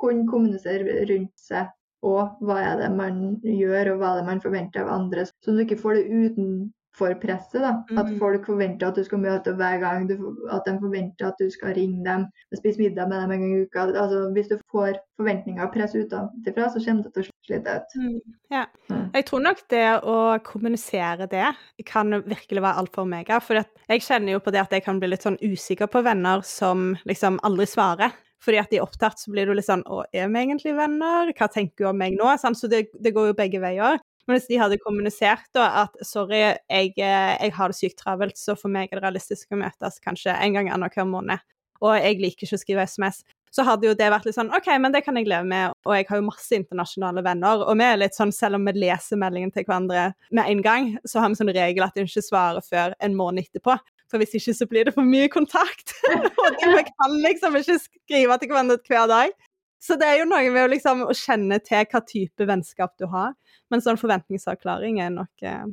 kunne 0.00 0.24
kommunisere 0.30 1.04
rundt 1.10 1.34
seg 1.38 1.68
og 2.02 2.36
hva 2.42 2.58
er 2.62 2.76
det 2.82 2.90
man 2.96 3.40
gjør, 3.42 3.94
og 3.94 3.98
hva 4.02 4.12
er 4.14 4.20
det 4.22 4.26
man 4.26 4.40
forventer 4.44 4.84
av 4.84 4.88
andre. 5.00 5.24
Så 5.26 5.54
du 5.56 5.64
ikke 5.64 5.78
får 5.80 5.94
det 5.98 6.04
utenfor 6.10 7.14
presset. 7.20 7.60
da. 7.62 7.72
At 7.96 8.06
Mm. 8.06 8.18
folk 8.18 8.46
forventer 8.46 8.88
at 8.88 8.94
du 8.96 9.04
skal 9.04 9.18
møte 9.18 9.54
hver 9.54 9.78
gang. 9.80 10.06
Du, 10.08 10.14
at 10.50 10.64
de 10.66 10.78
forventer 10.80 11.26
at 11.28 11.34
du 11.38 11.48
skal 11.50 11.74
ringe 11.74 12.04
dem, 12.04 12.26
spise 12.56 12.78
middag 12.78 13.08
med 13.08 13.20
dem 13.22 13.30
en 13.30 13.40
gang 13.40 13.52
i 13.54 13.62
uka. 13.62 13.86
Altså, 13.92 14.32
hvis 14.34 14.48
du 14.48 14.58
får 14.70 14.94
forventninger 15.16 15.62
og 15.62 15.72
press 15.72 15.94
utenfra, 15.94 16.68
så 16.70 16.84
kommer 16.84 17.02
det 17.04 17.12
til 17.14 17.22
å 17.22 17.30
slite 17.46 17.76
ut. 17.76 18.20
Ja. 18.50 18.64
Mm. 18.90 19.10
Jeg 19.14 19.24
tror 19.26 19.40
nok 19.42 19.58
det 19.70 20.02
å 20.02 20.38
kommunisere 20.42 21.28
det 21.28 21.54
kan 21.86 22.10
virkelig 22.10 22.62
være 22.62 22.78
alt 22.78 22.92
for 22.94 23.04
mega. 23.04 23.38
For 23.40 23.54
jeg 23.88 24.00
kjenner 24.00 24.32
jo 24.32 24.40
på 24.40 24.50
det 24.52 24.60
at 24.60 24.70
jeg 24.70 24.84
kan 24.84 24.98
bli 25.00 25.08
litt 25.08 25.22
sånn 25.22 25.38
usikker 25.42 25.86
på 25.86 26.02
venner 26.02 26.42
som 26.42 26.96
liksom 27.06 27.38
aldri 27.42 27.66
svarer. 27.66 28.12
Fordi 28.44 28.60
at 28.60 28.70
de 28.70 28.78
er 28.78 28.84
opptatt, 28.86 29.18
så 29.18 29.32
blir 29.34 29.48
du 29.48 29.56
litt 29.56 29.66
sånn 29.66 29.82
Å, 29.90 30.04
er 30.14 30.28
vi 30.30 30.42
egentlig 30.44 30.76
venner? 30.78 31.32
Hva 31.34 31.48
tenker 31.50 31.84
du 31.84 31.88
om 31.90 31.98
meg 31.98 32.14
nå? 32.18 32.30
Sånn, 32.38 32.56
Så 32.58 32.70
det, 32.70 32.86
det 32.94 33.14
går 33.16 33.32
jo 33.32 33.38
begge 33.38 33.62
veier. 33.62 33.98
Men 34.28 34.36
hvis 34.36 34.48
de 34.50 34.60
hadde 34.60 34.76
kommunisert 34.82 35.46
da 35.56 35.70
at 35.86 35.94
sorry, 36.04 36.42
jeg, 36.68 36.92
eh, 37.00 37.34
jeg 37.40 37.54
har 37.56 37.72
det 37.72 37.78
sykt 37.78 37.98
travelt, 38.02 38.36
så 38.36 38.54
for 38.60 38.70
meg 38.70 38.92
er 38.92 39.00
det 39.00 39.06
realistisk 39.06 39.56
å 39.56 39.60
møtes 39.62 39.96
kanskje 40.04 40.36
en 40.36 40.58
gang 40.58 40.68
annenhver 40.68 41.08
måned, 41.08 41.40
og 41.80 41.94
jeg 41.96 42.18
liker 42.20 42.44
ikke 42.44 42.58
å 42.58 42.60
skrive 42.60 42.84
SMS, 42.90 43.22
så 43.54 43.64
hadde 43.64 43.88
jo 43.88 43.94
det 43.96 44.10
vært 44.12 44.26
litt 44.28 44.36
sånn 44.36 44.50
OK, 44.52 44.68
men 44.82 44.92
det 44.92 45.00
kan 45.06 45.16
jeg 45.16 45.28
leve 45.30 45.46
med, 45.48 45.72
og 45.88 45.94
jeg 45.96 46.06
har 46.10 46.20
jo 46.20 46.26
masse 46.26 46.52
internasjonale 46.52 47.22
venner. 47.24 47.62
Og 47.64 47.78
vi 47.80 47.86
er 47.86 48.00
litt 48.02 48.16
sånn, 48.18 48.34
selv 48.34 48.58
om 48.58 48.68
vi 48.68 48.74
leser 48.76 49.20
meldingen 49.20 49.52
til 49.54 49.64
hverandre 49.64 50.10
med 50.36 50.50
en 50.52 50.60
gang, 50.64 50.90
så 51.08 51.22
har 51.22 51.32
vi 51.32 51.38
sånn 51.40 51.54
regel 51.56 51.86
at 51.86 51.96
de 51.96 52.04
ikke 52.04 52.24
svarer 52.26 52.64
før 52.66 52.92
en 53.00 53.16
måned 53.16 53.48
etterpå. 53.48 53.78
For 54.08 54.20
hvis 54.20 54.36
ikke 54.38 54.54
så 54.56 54.66
blir 54.68 54.88
det 54.88 54.94
for 54.96 55.04
mye 55.04 55.28
kontakt. 55.32 55.92
og 56.40 56.62
vi 56.64 56.84
kan 56.88 57.18
liksom 57.26 57.58
ikke 57.60 57.76
skrive 57.82 58.38
til 58.40 58.52
hverandre 58.52 58.78
hver 58.88 59.10
dag. 59.10 59.34
Så 59.78 59.94
det 59.98 60.08
er 60.08 60.22
jo 60.22 60.30
noe 60.30 60.48
med 60.50 60.64
å, 60.64 60.70
liksom, 60.72 61.04
å 61.06 61.14
kjenne 61.14 61.60
til 61.62 61.84
hva 61.92 62.00
type 62.06 62.48
vennskap 62.48 62.96
du 62.98 63.06
har. 63.12 63.36
Men 63.70 63.84
sånn 63.84 64.00
forventningsavklaring 64.00 64.98
er 65.04 65.12
nok 65.14 65.44
eh, 65.46 65.68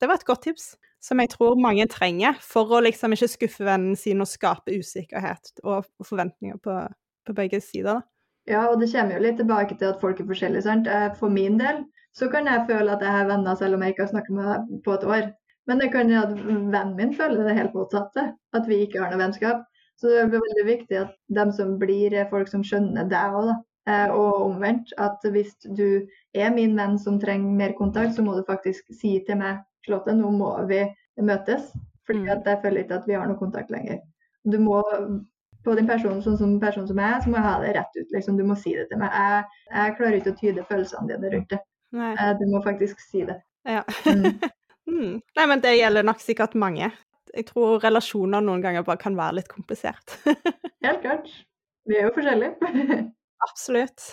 Det 0.00 0.10
var 0.10 0.18
et 0.18 0.28
godt 0.28 0.44
tips 0.48 0.74
som 1.06 1.20
jeg 1.22 1.30
tror 1.32 1.58
mange 1.60 1.86
trenger 1.92 2.36
for 2.42 2.72
å 2.74 2.82
liksom 2.84 3.14
ikke 3.14 3.30
skuffe 3.30 3.66
vennen 3.66 3.96
sin 3.98 4.20
og 4.24 4.28
skape 4.28 4.74
usikkerhet 4.74 5.62
og 5.62 5.86
forventninger 6.04 6.58
på, 6.64 6.74
på 7.26 7.36
begge 7.36 7.60
sider. 7.62 8.02
Ja, 8.46 8.66
og 8.70 8.80
det 8.80 8.90
kommer 8.92 9.16
jo 9.16 9.24
litt 9.24 9.38
tilbake 9.40 9.76
til 9.78 9.90
at 9.90 10.02
folk 10.02 10.20
er 10.22 10.28
forskjellige. 10.28 10.66
sant? 10.66 10.90
Eh, 10.90 11.08
for 11.18 11.32
min 11.32 11.58
del 11.60 11.84
så 12.16 12.30
kan 12.32 12.46
jeg 12.48 12.66
føle 12.68 12.94
at 12.94 13.02
jeg 13.04 13.12
har 13.12 13.28
venner 13.28 13.58
selv 13.58 13.76
om 13.76 13.82
jeg 13.82 13.94
ikke 13.94 14.06
har 14.06 14.12
snakket 14.14 14.36
med 14.36 14.50
deg 14.50 14.76
på 14.86 14.94
et 14.94 15.06
år. 15.16 15.26
Men 15.66 15.80
det 15.82 15.90
kan 15.94 16.10
jo 16.10 16.20
at 16.22 16.34
vennen 16.36 16.96
min 16.98 17.14
føler 17.14 17.48
det 17.48 17.56
helt 17.58 17.74
motsatte, 17.74 18.28
at 18.54 18.68
vi 18.70 18.84
ikke 18.84 19.02
har 19.02 19.10
noe 19.10 19.22
vennskap. 19.24 19.64
Så 19.96 20.10
det 20.12 20.20
er 20.20 20.34
veldig 20.34 20.66
viktig 20.66 20.98
at 21.00 21.14
de 21.38 21.46
som 21.56 21.78
blir, 21.80 22.14
er 22.14 22.28
folk 22.30 22.50
som 22.52 22.62
skjønner 22.66 23.08
deg 23.10 23.38
òg, 23.38 23.50
da. 23.50 23.56
Eh, 23.86 24.10
og 24.10 24.42
omvendt. 24.48 24.92
At 24.98 25.22
hvis 25.32 25.54
du 25.64 26.02
er 26.34 26.52
min 26.54 26.76
venn 26.78 26.98
som 26.98 27.20
trenger 27.22 27.58
mer 27.60 27.74
kontakt, 27.78 28.14
så 28.14 28.24
må 28.26 28.34
du 28.36 28.44
faktisk 28.46 28.86
si 29.00 29.16
til 29.26 29.40
meg 29.40 29.62
Charlotte, 29.86 30.14
nå 30.18 30.32
må 30.34 30.52
vi 30.70 30.82
møtes. 31.22 31.70
Fordi 32.06 32.26
mm. 32.26 32.34
at 32.34 32.50
jeg 32.50 32.62
føler 32.62 32.84
ikke 32.84 33.00
at 33.00 33.08
vi 33.08 33.16
har 33.18 33.26
noe 33.30 33.40
kontakt 33.40 33.72
lenger. 33.74 34.02
Du 34.46 34.58
må 34.62 34.82
på 35.66 35.74
din 35.74 35.88
person, 35.88 36.20
sånn 36.22 36.36
som 36.38 36.58
person 36.62 36.86
som 36.86 37.00
jeg 37.02 37.22
så 37.22 37.30
må 37.30 37.40
jeg 37.40 37.46
ha 37.46 37.54
det 37.62 37.72
rett 37.74 37.96
ut. 37.98 38.12
Liksom. 38.14 38.36
Du 38.38 38.44
må 38.46 38.54
si 38.58 38.76
det 38.76 38.86
til 38.90 39.00
meg. 39.00 39.10
Jeg, 39.10 39.64
jeg 39.72 39.96
klarer 39.98 40.20
ikke 40.20 40.34
å 40.34 40.38
tyde 40.42 40.66
følelsene 40.68 41.10
dine 41.10 41.32
rundt 41.32 41.54
det. 41.54 41.62
Nei. 41.96 42.12
Eh, 42.14 42.34
du 42.38 42.44
må 42.52 42.60
faktisk 42.62 43.02
si 43.02 43.24
det. 43.26 43.40
Ja. 43.66 43.82
mm. 44.06 44.36
mm. 44.88 45.12
Nei, 45.38 45.46
men 45.50 45.62
det 45.64 45.76
gjelder 45.76 46.06
nok 46.06 46.22
sikkert 46.22 46.56
mange. 46.58 46.90
Jeg 47.36 47.48
tror 47.50 47.82
relasjoner 47.82 48.44
noen 48.44 48.62
ganger 48.64 48.86
bare 48.86 49.00
kan 49.00 49.16
være 49.18 49.40
litt 49.40 49.50
komplisert. 49.52 50.18
Helt 50.86 51.02
klart. 51.02 51.28
Vi 51.86 51.98
er 51.98 52.08
jo 52.08 52.14
forskjellige. 52.16 52.72
Absolutt. 53.48 54.06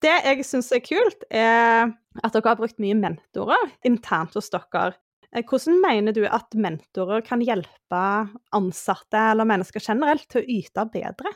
Det 0.00 0.16
jeg 0.24 0.46
syns 0.48 0.70
er 0.72 0.82
kult, 0.84 1.24
er 1.28 1.90
at 2.24 2.34
dere 2.34 2.48
har 2.48 2.58
brukt 2.58 2.80
mye 2.82 2.96
mentorer 2.96 3.70
internt 3.86 4.36
hos 4.38 4.50
dere. 4.52 4.94
Eh, 5.30 5.44
hvordan 5.46 5.78
mener 5.82 6.14
du 6.16 6.24
at 6.26 6.56
mentorer 6.58 7.22
kan 7.26 7.42
hjelpe 7.44 8.02
ansatte 8.56 9.26
eller 9.32 9.48
mennesker 9.48 9.82
generelt 9.84 10.26
til 10.30 10.42
å 10.42 10.58
yte 10.58 10.86
bedre? 10.94 11.34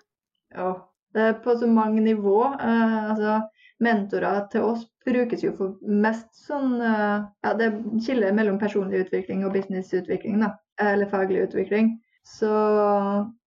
Ja, 0.55 0.71
det 1.15 1.29
er 1.29 1.37
på 1.45 1.55
så 1.59 1.69
mange 1.71 2.03
nivå. 2.03 2.41
Uh, 2.59 3.11
altså, 3.13 3.37
mentorer 3.85 4.47
til 4.53 4.67
oss 4.73 4.85
brukes 5.05 5.45
jo 5.45 5.53
for 5.59 5.77
mest 6.05 6.31
sånn 6.47 6.79
eh, 6.81 7.27
Ja, 7.45 7.53
det 7.59 7.71
skiller 8.05 8.35
mellom 8.37 8.59
personlig 8.61 9.05
utvikling 9.07 9.45
og 9.45 9.55
businessutvikling, 9.57 10.41
da. 10.45 10.55
Eller 10.81 11.11
faglig 11.11 11.45
utvikling. 11.49 11.95
Så 12.25 12.51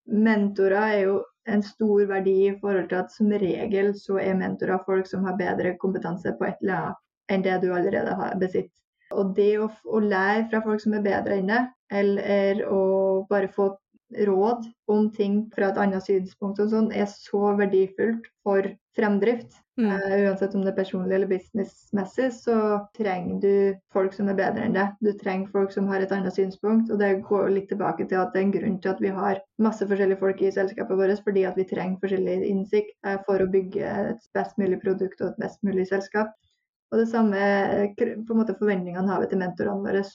mentorer 0.08 0.78
er 0.78 1.00
jo 1.08 1.18
en 1.48 1.62
stor 1.64 2.06
verdi 2.08 2.36
i 2.48 2.56
forhold 2.60 2.88
til 2.90 3.02
at 3.02 3.12
som 3.12 3.30
regel 3.42 3.92
så 3.96 4.18
er 4.22 4.38
mentorer 4.38 4.80
folk 4.86 5.08
som 5.08 5.24
har 5.26 5.38
bedre 5.40 5.74
kompetanse 5.82 6.34
på 6.38 6.48
et 6.48 6.60
eller 6.62 6.80
annet 6.80 7.04
enn 7.28 7.44
det 7.44 7.56
du 7.62 7.68
allerede 7.74 8.14
har 8.16 8.36
besitt. 8.40 8.70
Og 9.12 9.34
det 9.36 9.54
å, 9.60 9.68
å 9.68 10.00
lære 10.04 10.46
fra 10.50 10.62
folk 10.64 10.80
som 10.84 10.94
er 10.96 11.04
bedre 11.04 11.36
enn 11.40 11.50
det, 11.50 11.60
eller 12.00 12.62
å 12.68 12.80
bare 13.28 13.50
få 13.52 13.70
råd 14.16 14.66
om 14.88 15.08
ting 15.12 15.40
fra 15.54 15.68
et 15.68 15.78
annet 15.80 16.04
synspunkt 16.04 16.60
og 16.62 16.70
sånn, 16.72 16.92
er 16.96 17.08
så 17.10 17.52
verdifullt 17.58 18.28
for 18.46 18.64
fremdrift. 18.96 19.58
Mm. 19.78 19.90
Uh, 19.92 20.14
uansett 20.26 20.54
om 20.58 20.64
det 20.64 20.72
er 20.72 20.78
personlig 20.78 21.14
eller 21.14 21.30
businessmessig, 21.30 22.30
så 22.34 22.56
trenger 22.96 23.38
du 23.42 23.52
folk 23.94 24.16
som 24.16 24.30
er 24.32 24.38
bedre 24.40 24.64
enn 24.64 24.74
deg. 24.74 24.96
Du 25.04 25.12
trenger 25.20 25.52
folk 25.54 25.74
som 25.74 25.86
har 25.92 26.02
et 26.02 26.14
annet 26.14 26.34
synspunkt. 26.34 26.90
Og 26.90 26.98
det 27.02 27.12
går 27.28 27.52
litt 27.54 27.68
tilbake 27.70 28.08
til 28.08 28.18
at 28.22 28.34
det 28.34 28.42
er 28.42 28.46
en 28.48 28.56
grunn 28.56 28.78
til 28.82 28.94
at 28.94 29.02
vi 29.04 29.14
har 29.14 29.42
masse 29.62 29.86
forskjellige 29.86 30.22
folk 30.22 30.42
i 30.42 30.52
selskapet 30.56 30.98
vårt, 30.98 31.24
fordi 31.26 31.44
at 31.46 31.58
vi 31.60 31.68
trenger 31.68 32.00
forskjellig 32.02 32.38
innsikt 32.48 32.94
uh, 33.06 33.18
for 33.28 33.44
å 33.44 33.50
bygge 33.52 33.96
et 34.12 34.30
best 34.34 34.58
mulig 34.58 34.80
produkt 34.82 35.20
og 35.20 35.34
et 35.34 35.42
best 35.44 35.62
mulig 35.66 35.86
selskap. 35.92 36.32
Og 36.88 37.02
det 37.02 37.10
samme 37.12 37.36
uh, 37.36 37.84
på 37.98 38.32
en 38.32 38.40
måte 38.40 38.56
forventningene 38.56 39.12
har 39.12 39.22
vi 39.22 39.30
til 39.30 39.44
mentorene 39.44 39.84
våre. 39.84 40.06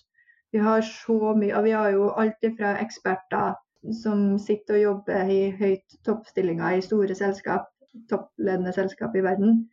Vi 0.54 0.62
har 0.62 0.84
så 0.86 1.34
mye, 1.38 1.54
og 1.58 1.64
vi 1.66 1.72
har 1.74 1.94
jo 1.96 2.12
alt 2.20 2.44
fra 2.58 2.76
eksperter 2.82 3.56
som 3.92 4.40
sitter 4.40 4.78
og 4.78 4.82
jobber 4.82 5.30
i 5.30 5.52
høyt 5.60 5.96
toppstillinger 6.06 6.78
i 6.78 6.84
store 6.86 7.16
selskap, 7.16 7.68
toppledende 8.10 8.74
selskap 8.74 9.16
i 9.16 9.24
verden, 9.24 9.64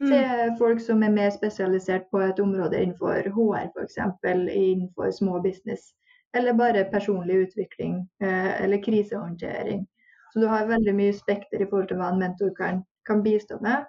mm. 0.00 0.08
til 0.08 0.54
folk 0.58 0.80
som 0.80 1.02
er 1.02 1.14
mer 1.14 1.30
spesialisert 1.34 2.06
på 2.12 2.20
et 2.26 2.40
område 2.40 2.82
innenfor 2.82 3.30
HR 3.36 3.70
f.eks., 3.72 3.98
innenfor 4.24 5.10
små 5.10 5.40
business, 5.42 5.94
eller 6.34 6.52
bare 6.52 6.84
personlig 6.92 7.46
utvikling 7.46 8.02
eh, 8.22 8.62
eller 8.64 8.82
krisehåndtering. 8.82 9.86
Så 10.32 10.40
du 10.40 10.46
har 10.46 10.66
veldig 10.66 10.94
mye 10.94 11.14
spekter 11.14 11.62
i 11.62 11.66
forhold 11.70 11.88
til 11.88 12.00
hva 12.00 12.10
en 12.10 12.18
mentor 12.18 12.50
kan, 12.58 12.82
kan 13.06 13.22
bistå 13.22 13.60
med. 13.62 13.86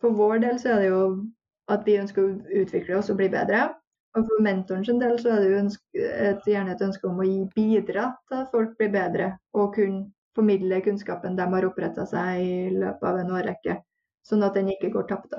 For 0.00 0.16
vår 0.16 0.38
del 0.42 0.58
så 0.58 0.72
er 0.72 0.80
det 0.80 0.88
jo 0.88 1.02
at 1.70 1.84
vi 1.86 1.98
ønsker 2.00 2.24
å 2.24 2.62
utvikle 2.62 2.96
oss 2.98 3.10
og 3.12 3.20
bli 3.20 3.28
bedre. 3.32 3.68
Og 4.12 4.26
for 4.28 4.44
mentoren 4.44 4.84
sin 4.84 4.98
del 5.00 5.14
så 5.20 5.30
er 5.32 5.40
det 5.40 5.52
jo 5.52 5.60
et, 5.62 6.42
gjerne 6.44 6.74
et 6.74 6.82
ønske 6.84 7.08
om 7.08 7.22
å 7.22 7.28
gi 7.28 7.38
bidra 7.54 8.10
til 8.28 8.42
at 8.42 8.50
folk 8.52 8.74
blir 8.80 8.92
bedre, 8.92 9.30
og 9.56 9.72
kunne 9.76 10.10
formidle 10.36 10.82
kunnskapen 10.84 11.36
de 11.36 11.46
har 11.54 11.68
oppretta 11.68 12.04
seg 12.08 12.42
i 12.42 12.52
løpet 12.74 13.08
av 13.08 13.22
en 13.22 13.32
årrekke, 13.38 13.78
sånn 14.28 14.44
at 14.44 14.56
den 14.58 14.70
ikke 14.74 14.92
går 14.92 15.08
tapt. 15.08 15.34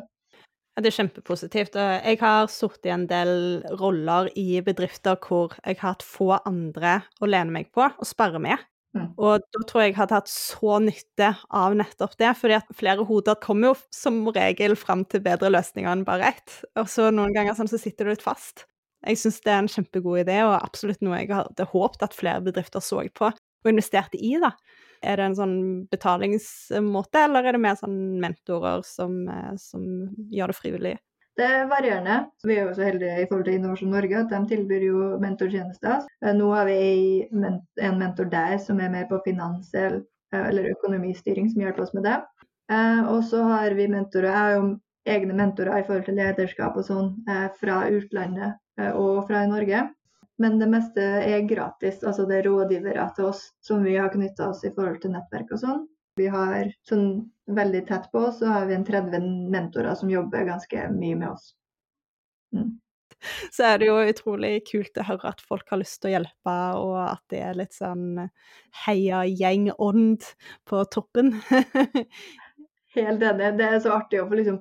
Ja, 0.74 0.82
det 0.82 0.90
er 0.90 0.98
kjempepositivt. 0.98 1.78
Jeg 1.78 2.18
har 2.22 2.50
sittet 2.50 2.90
i 2.90 2.94
en 2.96 3.06
del 3.10 3.34
roller 3.78 4.32
i 4.34 4.58
bedrifter 4.66 5.20
hvor 5.22 5.54
jeg 5.60 5.78
har 5.78 5.94
hatt 5.94 6.06
få 6.06 6.32
andre 6.40 7.04
å 7.22 7.30
lene 7.30 7.54
meg 7.54 7.70
på 7.74 7.86
og 7.86 8.10
sperre 8.10 8.42
med. 8.42 8.58
Mm. 8.94 9.08
Og 9.18 9.42
da 9.42 9.64
tror 9.66 9.82
jeg 9.82 9.94
jeg 9.94 9.98
hadde 9.98 10.18
hatt 10.20 10.30
så 10.30 10.76
nytte 10.84 11.32
av 11.50 11.74
nettopp 11.78 12.14
det, 12.22 12.30
fordi 12.38 12.58
at 12.60 12.76
flere 12.78 13.06
hoder 13.08 13.40
kommer 13.42 13.72
jo 13.72 13.78
som 13.96 14.20
regel 14.36 14.76
fram 14.78 15.02
til 15.10 15.24
bedre 15.26 15.50
løsninger 15.50 15.90
enn 15.90 16.06
bare 16.06 16.30
ett. 16.36 16.60
Og 16.78 16.90
så 16.92 17.10
noen 17.10 17.34
ganger 17.34 17.58
sånn 17.58 17.72
så 17.72 17.82
sitter 17.82 18.06
du 18.06 18.14
litt 18.14 18.26
fast. 18.26 18.68
Jeg 19.04 19.20
syns 19.20 19.42
det 19.44 19.52
er 19.52 19.64
en 19.64 19.72
kjempegod 19.72 20.22
idé, 20.22 20.38
og 20.46 20.56
absolutt 20.60 21.02
noe 21.04 21.20
jeg 21.20 21.34
hadde 21.34 21.68
håpet 21.74 22.06
at 22.06 22.16
flere 22.16 22.44
bedrifter 22.46 22.84
så 22.84 23.02
på 23.18 23.34
og 23.64 23.72
investerte 23.72 24.20
i, 24.20 24.36
da. 24.44 24.52
Er 25.04 25.20
det 25.20 25.26
en 25.30 25.38
sånn 25.38 25.58
betalingsmåte, 25.92 27.26
eller 27.26 27.48
er 27.48 27.56
det 27.56 27.64
mer 27.64 27.78
sånn 27.80 27.98
mentorer 28.24 28.84
som, 28.88 29.24
eh, 29.32 29.54
som 29.60 29.84
gjør 30.32 30.52
det 30.52 30.58
frivillig? 30.60 30.96
Det 31.34 31.46
er 31.50 31.70
varierende. 31.70 32.16
Vi 32.46 32.56
er 32.56 32.68
jo 32.68 32.76
så 32.78 32.86
heldige 32.86 33.24
i 33.24 33.26
forhold 33.30 33.48
til 33.48 33.56
Innovasjon 33.58 33.94
Norge 33.96 34.20
at 34.20 34.34
de 34.34 34.42
tilbyr 34.52 34.84
jo 34.86 35.06
mentortjenester. 35.22 36.04
Eh, 36.22 36.34
nå 36.38 36.50
har 36.54 36.70
vi 36.70 37.26
en 37.34 37.98
mentor 38.02 38.30
der 38.30 38.60
som 38.62 38.82
er 38.84 38.92
mer 38.94 39.08
på 39.10 39.22
finans 39.26 39.74
eh, 39.74 39.98
eller 40.34 40.70
økonomistyring, 40.76 41.50
som 41.50 41.66
hjelper 41.66 41.86
oss 41.86 41.94
med 41.98 42.06
det. 42.10 42.20
Og 42.74 43.20
så 43.28 43.42
har 43.46 43.74
vi 43.78 43.86
mentorer. 43.92 44.30
Jeg 44.30 44.38
har 44.38 44.54
jo 44.56 44.62
egne 45.14 45.36
mentorer 45.38 45.82
i 45.82 45.84
forhold 45.86 46.08
til 46.08 46.16
lederskap 46.18 46.78
og 46.80 46.86
sånn 46.88 47.10
fra 47.60 47.84
utlandet 47.92 48.56
og 48.98 49.28
fra 49.28 49.44
Norge. 49.46 49.84
Men 50.42 50.58
det 50.58 50.70
meste 50.72 51.04
er 51.04 51.46
gratis. 51.46 52.00
Altså 52.02 52.26
det 52.30 52.40
er 52.40 52.50
rådgivere 52.50 53.06
til 53.18 53.30
oss 53.30 53.44
som 53.62 53.84
vi 53.86 53.94
har 54.00 54.10
knytta 54.16 54.50
oss 54.50 54.64
i 54.66 54.74
forhold 54.74 55.04
til 55.04 55.14
nettverk 55.14 55.54
og 55.54 55.62
sånn. 55.62 55.84
Vi 56.20 56.28
har 56.32 56.72
sånn 56.88 57.08
veldig 57.50 57.84
tett 57.88 58.08
på 58.12 58.28
oss, 58.28 58.40
så 58.40 58.52
har 58.54 58.70
vi 58.70 58.78
en 58.78 58.86
30 58.86 59.28
mentorer 59.52 59.96
som 60.00 60.12
jobber 60.12 60.46
ganske 60.48 60.88
mye 60.94 61.18
med 61.20 61.30
oss. 61.34 61.52
Mm. 62.56 62.80
Så 63.56 63.64
er 63.64 63.80
det 63.80 63.88
jo 63.88 63.98
utrolig 64.04 64.54
kult 64.68 65.00
å 65.00 65.06
høre 65.08 65.32
at 65.32 65.42
folk 65.42 65.70
har 65.72 65.80
lyst 65.80 66.02
til 66.02 66.12
å 66.12 66.14
hjelpe, 66.18 66.56
og 66.80 66.96
at 67.06 67.24
det 67.32 67.42
er 67.46 67.60
litt 67.60 67.76
sånn 67.76 68.26
heia-gjeng-ånd 68.84 70.28
på 70.70 70.86
toppen. 70.92 71.38
Helt 72.98 73.24
enig. 73.24 73.54
Det 73.58 73.70
er 73.70 73.80
så 73.82 73.96
artig 73.96 74.22
å 74.22 74.28
få 74.30 74.42
liksom 74.42 74.60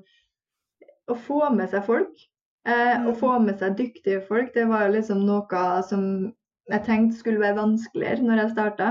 å 1.11 1.17
få 1.19 1.49
med 1.53 1.73
seg 1.73 1.83
folk 1.85 2.29
Eh, 2.63 3.07
å 3.11 3.13
få 3.19 3.41
med 3.43 3.59
seg 3.59 3.75
dyktige 3.79 4.21
folk, 4.23 4.53
det 4.55 4.69
var 4.71 4.85
jo 4.87 4.95
liksom 4.95 5.25
noe 5.27 5.63
som 5.83 6.05
jeg 6.71 6.85
tenkte 6.87 7.19
skulle 7.19 7.43
være 7.43 7.59
vanskeligere 7.59 8.23
når 8.23 8.45
jeg 8.45 8.53
starta. 8.53 8.91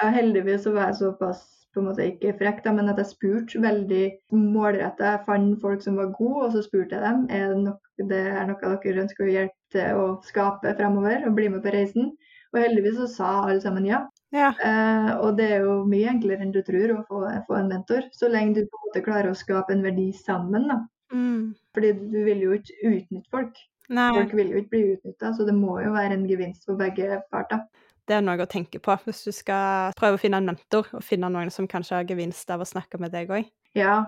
Ja, 0.00 0.08
heldigvis 0.14 0.64
så 0.64 0.72
var 0.74 0.90
jeg 0.90 0.98
såpass 0.98 1.44
på 1.78 1.84
en 1.84 1.88
måte 1.88 2.06
ikke 2.10 2.34
frekk, 2.40 2.60
da, 2.64 2.74
men 2.76 2.90
at 2.92 3.00
jeg 3.00 3.12
spurte 3.12 3.62
veldig 3.62 4.04
målretta. 4.34 5.14
Jeg 5.14 5.24
fant 5.26 5.54
folk 5.62 5.84
som 5.84 5.96
var 6.00 6.12
gode, 6.18 6.48
og 6.48 6.56
så 6.56 6.64
spurte 6.66 6.98
jeg 6.98 7.04
dem 7.04 7.24
er 7.30 7.54
det, 7.54 7.62
nok, 7.64 7.80
det 8.10 8.20
er 8.32 8.50
noe 8.50 8.74
dere 8.84 9.04
ønsker 9.06 9.26
å 9.26 9.32
hjelpe 9.32 9.74
til 9.74 10.02
å 10.02 10.06
skape 10.26 10.74
fremover, 10.78 11.24
og 11.28 11.38
bli 11.38 11.48
med 11.54 11.64
på 11.64 11.74
reisen. 11.74 12.12
Og 12.52 12.62
heldigvis 12.64 13.00
så 13.00 13.08
sa 13.12 13.32
alle 13.44 13.60
sammen 13.60 13.86
ja. 13.88 14.02
ja. 14.32 14.52
Eh, 14.64 15.10
og 15.20 15.36
det 15.40 15.50
er 15.54 15.66
jo 15.66 15.80
mye 15.88 16.12
enklere 16.14 16.44
enn 16.44 16.54
du 16.54 16.62
tror 16.64 16.94
å 16.94 17.02
få, 17.08 17.24
få, 17.48 17.58
en 17.58 17.72
mentor. 17.72 18.06
Så 18.16 18.30
lenge 18.32 18.56
du 18.56 18.62
på 18.64 18.78
en 18.78 18.86
måte 18.86 19.04
klarer 19.04 19.32
å 19.32 19.36
skape 19.36 19.74
en 19.74 19.84
verdi 19.84 20.10
sammen, 20.16 20.70
da 20.72 20.84
Mm. 21.12 21.54
Fordi 21.72 21.92
du 22.12 22.18
vil 22.24 22.42
jo 22.42 22.54
ikke 22.56 22.74
utnytte 22.84 23.30
folk. 23.32 23.60
Nei, 23.88 24.08
Folk 24.12 24.34
vil 24.36 24.50
jo 24.52 24.60
ikke 24.60 24.74
bli 24.74 24.80
utnytta, 24.92 25.30
så 25.32 25.46
det 25.48 25.54
må 25.56 25.78
jo 25.80 25.94
være 25.94 26.18
en 26.18 26.26
gevinst 26.28 26.66
for 26.68 26.76
begge 26.76 27.22
parter. 27.32 27.62
Det 28.08 28.16
er 28.16 28.24
noe 28.24 28.40
å 28.42 28.48
tenke 28.50 28.80
på 28.82 28.96
hvis 29.04 29.24
du 29.26 29.32
skal 29.36 29.92
prøve 29.98 30.18
å 30.18 30.22
finne 30.22 30.40
en 30.40 30.48
mentor, 30.48 30.88
og 30.96 31.04
finne 31.04 31.30
noen 31.32 31.52
som 31.54 31.68
kanskje 31.70 32.00
har 32.00 32.08
gevinst 32.08 32.50
av 32.50 32.64
å 32.64 32.68
snakke 32.68 33.00
med 33.02 33.12
deg 33.14 33.30
òg. 33.34 33.48
Ja, 33.76 34.00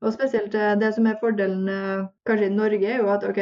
og 0.00 0.14
spesielt 0.14 0.54
eh, 0.56 0.74
det 0.80 0.94
som 0.96 1.08
er 1.10 1.18
fordelen 1.20 1.68
eh, 1.68 2.08
kanskje 2.28 2.48
i 2.48 2.56
Norge, 2.56 2.88
er 2.88 3.02
jo 3.02 3.10
at 3.12 3.26
ok, 3.26 3.40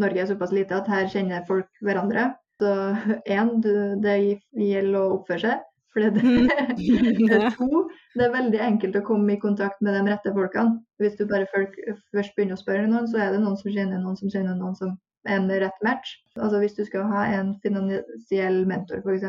Norge 0.00 0.22
er 0.22 0.30
såpass 0.30 0.54
lite 0.54 0.78
at 0.78 0.88
her 0.90 1.10
kjenner 1.12 1.44
folk 1.48 1.68
hverandre. 1.84 2.32
Så 2.60 2.70
én, 3.38 3.58
det 3.62 4.16
gjelder 4.20 4.98
å 5.00 5.18
oppføre 5.18 5.44
seg. 5.44 5.66
For 5.90 6.06
det, 6.06 6.22
Ja. 7.30 7.50
to, 7.58 7.84
det 8.14 8.26
er 8.26 8.34
veldig 8.34 8.60
enkelt 8.62 8.98
å 8.98 9.06
komme 9.06 9.34
i 9.34 9.42
kontakt 9.42 9.80
med 9.84 9.96
de 9.96 10.02
rette 10.10 10.34
folkene. 10.34 10.80
Hvis 11.02 11.16
du 11.18 11.26
bare 11.30 11.48
folk, 11.54 11.76
først 12.14 12.34
begynner 12.36 12.58
å 12.58 12.62
spørre 12.62 12.88
noen, 12.88 13.08
så 13.10 13.22
er 13.22 13.34
det 13.34 13.42
noen 13.44 13.58
som 13.60 13.72
kjenner 13.74 14.02
noen 14.02 14.18
som 14.18 14.32
kjenner 14.32 14.58
noen 14.58 14.76
som 14.78 14.96
en 15.28 15.50
rett 15.50 15.82
match. 15.84 16.14
Altså 16.36 16.58
Hvis 16.58 16.76
du 16.78 16.84
skal 16.84 17.08
ha 17.10 17.24
en 17.38 17.54
finansiell 17.62 18.64
mentor 18.66 19.02
f.eks., 19.04 19.26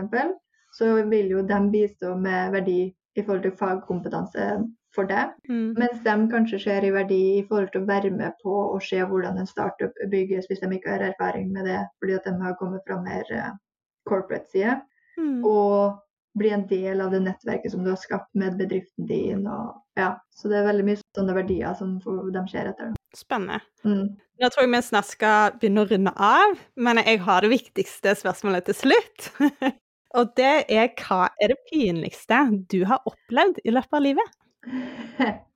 så 0.73 0.93
vil 1.11 1.31
jo 1.33 1.41
de 1.43 1.59
bistå 1.71 2.15
med 2.15 2.51
verdi 2.51 2.81
i 3.15 3.23
forhold 3.23 3.43
til 3.43 3.57
fagkompetanse 3.59 4.45
for 4.95 5.07
deg. 5.07 5.33
Mm. 5.49 5.73
Mens 5.79 6.03
de 6.05 6.13
kanskje 6.31 6.59
ser 6.65 6.85
i 6.87 6.93
verdi 6.95 7.19
i 7.39 7.43
forhold 7.47 7.71
til 7.73 7.83
å 7.83 7.89
være 7.89 8.11
med 8.15 8.37
på 8.43 8.53
å 8.75 8.77
se 8.83 8.99
hvordan 9.03 9.39
en 9.39 9.49
startup 9.49 9.99
bygges, 10.11 10.47
hvis 10.47 10.63
de 10.63 10.71
ikke 10.77 10.95
har 10.95 11.03
erfaring 11.09 11.51
med 11.51 11.67
det, 11.67 11.81
fordi 11.99 12.15
at 12.17 12.27
de 12.27 12.35
har 12.43 12.55
kommet 12.59 12.87
fra 12.87 13.01
mer 13.03 13.27
eh, 13.35 13.51
corporate 14.07 14.47
side. 14.51 14.79
Mm. 15.19 15.43
Og 15.47 15.99
bli 16.37 16.49
en 16.55 16.65
del 16.67 17.01
av 17.03 17.11
det 17.11 17.19
nettverket 17.25 17.73
som 17.73 17.83
du 17.83 17.91
har 17.91 17.99
skapt 17.99 18.29
med 18.37 18.57
bedriften 18.59 19.07
din. 19.07 19.45
Og, 19.47 19.75
ja. 19.99 20.13
Så 20.35 20.51
det 20.51 20.61
er 20.61 20.67
veldig 20.69 20.87
mye 20.87 21.01
sånne 21.17 21.35
verdier 21.35 21.75
som 21.79 21.97
de 21.99 22.43
ser 22.51 22.71
etter. 22.71 22.95
Spennende. 23.15 23.59
Mm. 23.83 24.15
Nå 24.41 24.49
tror 24.49 24.65
jeg 24.65 24.73
vi 24.73 24.81
snart 24.87 25.09
skal 25.11 25.59
begynne 25.59 25.83
å 25.83 25.89
runde 25.91 26.13
av, 26.15 26.57
men 26.79 27.01
jeg 27.03 27.21
har 27.27 27.43
det 27.43 27.51
viktigste 27.51 28.15
spørsmålet 28.23 28.69
til 28.69 28.79
slutt. 28.79 29.29
Og 30.17 30.33
det 30.35 30.55
er 30.71 30.89
hva 30.99 31.29
er 31.39 31.53
det 31.53 31.61
pinligste 31.69 32.41
du 32.71 32.81
har 32.87 33.03
opplevd 33.07 33.61
i 33.63 33.71
løpet 33.75 33.95
av 33.99 34.03
livet? 34.03 34.37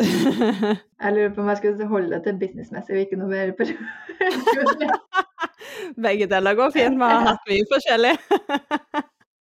Jeg 0.00 1.12
lurer 1.12 1.32
på 1.34 1.42
om 1.42 1.48
jeg 1.50 1.58
skulle 1.58 1.86
holde 1.90 2.08
det 2.14 2.22
til 2.24 2.38
businessmessig 2.40 2.94
og 2.94 3.02
ikke 3.02 3.18
noe 3.20 3.28
mer 3.28 3.50
personlig. 3.58 4.88
Begge 6.06 6.28
deler 6.30 6.56
går 6.56 6.72
fint, 6.72 6.96
vi 6.96 7.10
har 7.10 7.26
hatt 7.26 7.50
mye 7.50 7.66
forskjellig. 7.68 8.14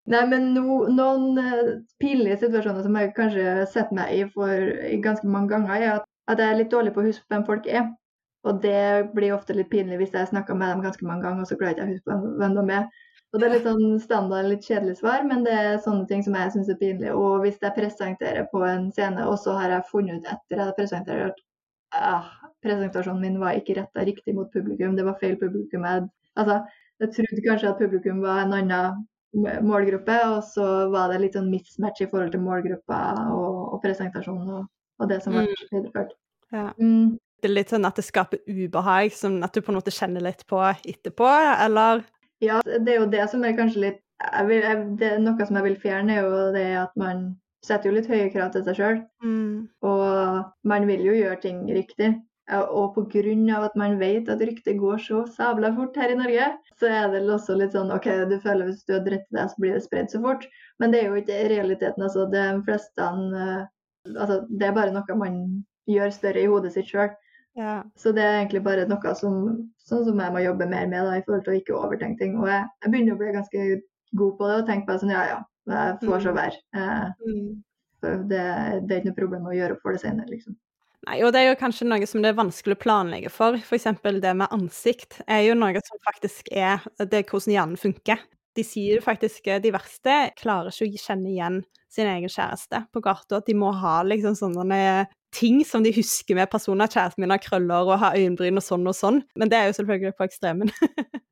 Nei, 0.07 0.21
men 0.31 0.51
no, 0.55 0.85
noen 0.87 1.39
eh, 1.41 1.71
pinlige 1.99 2.37
situasjoner 2.45 2.85
som 2.85 2.95
jeg 2.95 3.09
kanskje 3.17 3.43
har 3.43 3.65
sett 3.67 3.89
meg 3.95 4.13
i 4.15 4.21
for 4.31 4.69
ganske 5.03 5.27
mange 5.27 5.51
ganger, 5.51 5.73
er 5.75 5.95
at, 5.97 6.05
at 6.31 6.39
jeg 6.39 6.53
er 6.53 6.61
litt 6.61 6.71
dårlig 6.71 6.93
på 6.95 7.03
å 7.03 7.07
huske 7.09 7.27
hvem 7.33 7.43
folk 7.49 7.67
er. 7.67 7.89
Og 8.47 8.61
det 8.63 9.09
blir 9.17 9.33
ofte 9.35 9.55
litt 9.57 9.67
pinlig 9.73 9.97
hvis 9.99 10.15
jeg 10.15 10.29
snakker 10.29 10.55
med 10.55 10.71
dem 10.71 10.85
ganske 10.85 11.03
mange 11.07 11.25
ganger, 11.25 11.43
og 11.43 11.49
så 11.49 11.57
klarer 11.59 11.81
jeg 11.81 11.97
ikke 11.97 12.15
å 12.15 12.21
huske 12.21 12.39
hvem, 12.39 12.55
de 12.55 12.77
er. 12.77 12.87
Og 13.33 13.41
det 13.41 13.47
er 13.47 13.53
litt 13.57 13.67
sånn 13.67 13.97
standard, 13.99 14.47
litt 14.47 14.69
kjedelig 14.69 14.95
svar, 15.01 15.25
men 15.27 15.43
det 15.43 15.57
er 15.59 15.81
sånne 15.83 16.07
ting 16.07 16.23
som 16.23 16.37
jeg 16.39 16.53
syns 16.53 16.71
er 16.71 16.79
pinlig. 16.79 17.11
Og 17.11 17.43
hvis 17.43 17.59
jeg 17.65 17.75
presenterer 17.75 18.47
på 18.53 18.63
en 18.63 18.87
scene, 18.95 19.27
og 19.27 19.35
så 19.43 19.57
har 19.59 19.75
jeg 19.75 19.89
funnet 19.89 20.23
ut 20.23 20.31
etter 20.37 20.63
jeg 20.63 20.77
presenterer 20.79 21.33
at 21.33 21.43
ah, 21.99 22.31
presentasjonen 22.63 23.25
min 23.25 23.41
var 23.43 23.59
ikke 23.59 23.75
retta 23.81 24.07
riktig 24.07 24.37
mot 24.39 24.47
publikum, 24.55 24.95
det 24.95 25.03
var 25.09 25.19
feil 25.19 25.35
publikum. 25.43 25.83
Jeg, 25.83 26.07
altså, 26.39 26.61
jeg 27.03 27.13
trodde 27.19 27.45
kanskje 27.49 27.73
at 27.73 27.83
publikum 27.83 28.23
var 28.23 28.45
en 28.45 28.55
annen 28.61 29.03
målgruppe, 29.35 30.17
og 30.31 30.43
så 30.43 30.89
var 30.91 31.11
det 31.11 31.21
litt 31.21 31.37
sånn 31.37 31.51
mismatch 31.51 32.01
i 32.01 32.07
forhold 32.09 32.31
til 32.33 32.41
målgruppa 32.41 32.99
og, 33.33 33.73
og 33.75 33.81
presentasjonen 33.83 34.49
og, 34.61 34.67
og 35.01 35.09
det 35.11 35.21
som 35.23 35.33
ble 35.35 35.45
Mm. 35.47 35.69
videreført. 35.71 36.11
Ja. 36.51 36.71
Mm. 36.79 37.17
Det 37.41 37.49
er 37.49 37.53
litt 37.53 37.69
sånn 37.69 37.85
at 37.85 37.95
det 37.99 38.05
skaper 38.07 38.39
ubehag, 38.47 39.11
som 39.13 39.43
at 39.43 39.53
du 39.53 39.61
på 39.61 39.69
en 39.71 39.77
måte 39.77 39.91
kjenner 39.93 40.23
litt 40.25 40.45
på 40.49 40.57
etterpå, 40.57 41.27
eller? 41.65 42.01
Ja, 42.41 42.61
det 42.65 42.93
er 42.93 43.01
jo 43.03 43.09
det 43.11 43.29
som 43.29 43.43
er 43.45 43.53
kanskje 43.57 43.83
litt 43.83 44.03
jeg 44.17 44.47
vil, 44.47 44.63
jeg, 44.65 44.85
Det 44.97 45.11
er 45.11 45.19
noe 45.21 45.45
som 45.45 45.55
jeg 45.59 45.63
vil 45.67 45.75
fjerne, 45.77 46.15
er 46.15 46.23
jo 46.25 46.39
det 46.55 46.65
at 46.81 46.95
man 46.97 47.35
setter 47.61 47.89
jo 47.91 47.97
litt 47.99 48.07
høye 48.09 48.31
krav 48.33 48.49
til 48.55 48.63
seg 48.65 48.75
sjøl. 48.79 48.97
Mm. 49.21 49.67
Og 49.85 50.45
man 50.65 50.87
vil 50.89 51.03
jo 51.05 51.13
gjøre 51.13 51.37
ting 51.43 51.59
riktig. 51.69 52.15
Ja, 52.47 52.61
Og 52.63 52.95
pga. 52.95 53.63
at 53.65 53.75
man 53.75 53.97
vet 53.99 54.29
at 54.29 54.39
ryktet 54.39 54.77
går 54.79 54.97
så 55.03 55.25
sabla 55.27 55.73
fort 55.75 55.95
her 55.99 56.09
i 56.13 56.15
Norge, 56.15 56.45
så 56.79 56.87
er 56.87 57.09
det 57.11 57.27
også 57.27 57.57
litt 57.59 57.73
sånn 57.75 57.91
OK, 57.91 58.05
du 58.29 58.39
føler 58.39 58.69
hvis 58.69 58.85
du 58.87 58.93
har 58.93 59.03
dritt 59.03 59.25
deg, 59.35 59.49
så 59.49 59.55
blir 59.59 59.73
det 59.75 59.83
spredd 59.83 60.09
så 60.09 60.21
fort. 60.23 60.45
Men 60.79 60.91
det 60.91 61.01
er 61.03 61.09
jo 61.09 61.15
ikke 61.19 61.49
realiteten. 61.51 62.03
altså. 62.03 62.25
De 62.31 62.45
fleste 62.63 63.01
eh, 63.03 63.65
altså, 64.15 64.45
Det 64.49 64.67
er 64.67 64.71
bare 64.77 64.93
noe 64.95 65.15
man 65.19 65.63
gjør 65.87 66.11
større 66.15 66.39
i 66.41 66.47
hodet 66.47 66.71
sitt 66.73 66.87
sjøl. 66.87 67.11
Ja. 67.57 67.81
Så 67.97 68.13
det 68.13 68.21
er 68.23 68.37
egentlig 68.45 68.63
bare 68.63 68.85
noe 68.87 69.13
som, 69.17 69.67
sånn 69.81 70.05
som 70.05 70.19
jeg 70.21 70.31
må 70.35 70.39
jobbe 70.45 70.69
mer 70.69 70.87
med 70.87 71.03
da, 71.03 71.17
i 71.17 71.23
forhold 71.25 71.43
til 71.43 71.53
å 71.55 71.59
ikke 71.59 71.75
overtenke 71.83 72.19
ting. 72.21 72.37
Og 72.39 72.47
jeg, 72.47 72.63
jeg 72.83 72.91
begynner 72.93 73.17
å 73.17 73.21
bli 73.21 73.33
ganske 73.33 73.81
god 74.15 74.37
på 74.37 74.47
det 74.47 74.57
og 74.61 74.67
tenke 74.69 74.85
på 74.87 74.93
det 74.93 75.01
sånn 75.03 75.11
ja 75.15 75.23
ja, 75.33 75.39
jeg 75.67 75.97
får 76.05 76.23
så 76.29 76.35
være. 76.37 76.61
Eh, 76.79 77.07
Mm. 77.27 77.63
det, 78.29 78.41
det 78.87 78.93
er 78.93 78.99
ikke 79.01 79.09
noe 79.09 79.19
problem 79.19 79.47
å 79.49 79.55
gjøre 79.57 79.73
opp 79.75 79.81
for 79.83 79.91
det 79.91 80.01
senere, 80.03 80.29
liksom. 80.29 80.55
Nei, 81.07 81.21
og 81.23 81.31
det 81.31 81.39
er 81.39 81.53
jo 81.53 81.59
kanskje 81.59 81.85
noe 81.87 82.07
som 82.09 82.19
det 82.19 82.33
er 82.33 82.39
vanskelig 82.39 82.75
å 82.75 82.81
planlegge 82.83 83.29
for. 83.31 83.55
Eksempel 83.55 84.17
det 84.23 84.33
med 84.35 84.51
ansikt 84.51 85.21
er 85.23 85.45
jo 85.45 85.53
noe 85.55 85.79
som 85.85 86.01
faktisk 86.03 86.49
er 86.51 86.83
det 86.99 87.23
hvordan 87.29 87.53
hjernen 87.53 87.79
funker. 87.79 88.25
De 88.57 88.65
sier 88.65 88.97
jo 88.97 89.05
faktisk 89.05 89.47
de 89.63 89.71
verste 89.71 90.15
klarer 90.35 90.73
ikke 90.73 90.99
å 90.99 91.05
kjenne 91.05 91.31
igjen 91.31 91.61
sin 91.93 92.09
egen 92.11 92.27
kjæreste 92.33 92.81
på 92.91 93.03
gata. 93.05 93.39
At 93.39 93.47
de 93.47 93.55
må 93.55 93.71
ha 93.71 94.01
liksom 94.03 94.35
sånne 94.35 94.81
ting 95.37 95.61
som 95.67 95.85
de 95.85 95.93
husker 95.95 96.35
med 96.35 96.51
personer. 96.51 96.91
Kjæresten 96.91 97.23
min 97.23 97.31
har 97.31 97.39
krøller 97.43 97.87
og 97.87 98.01
har 98.03 98.17
øyenbryn 98.17 98.59
og 98.59 98.67
sånn 98.67 98.91
og 98.91 98.97
sånn. 98.97 99.21
Men 99.39 99.53
det 99.53 99.61
er 99.61 99.71
jo 99.71 99.79
selvfølgelig 99.79 100.17
på 100.19 100.27
ekstremen. 100.27 100.75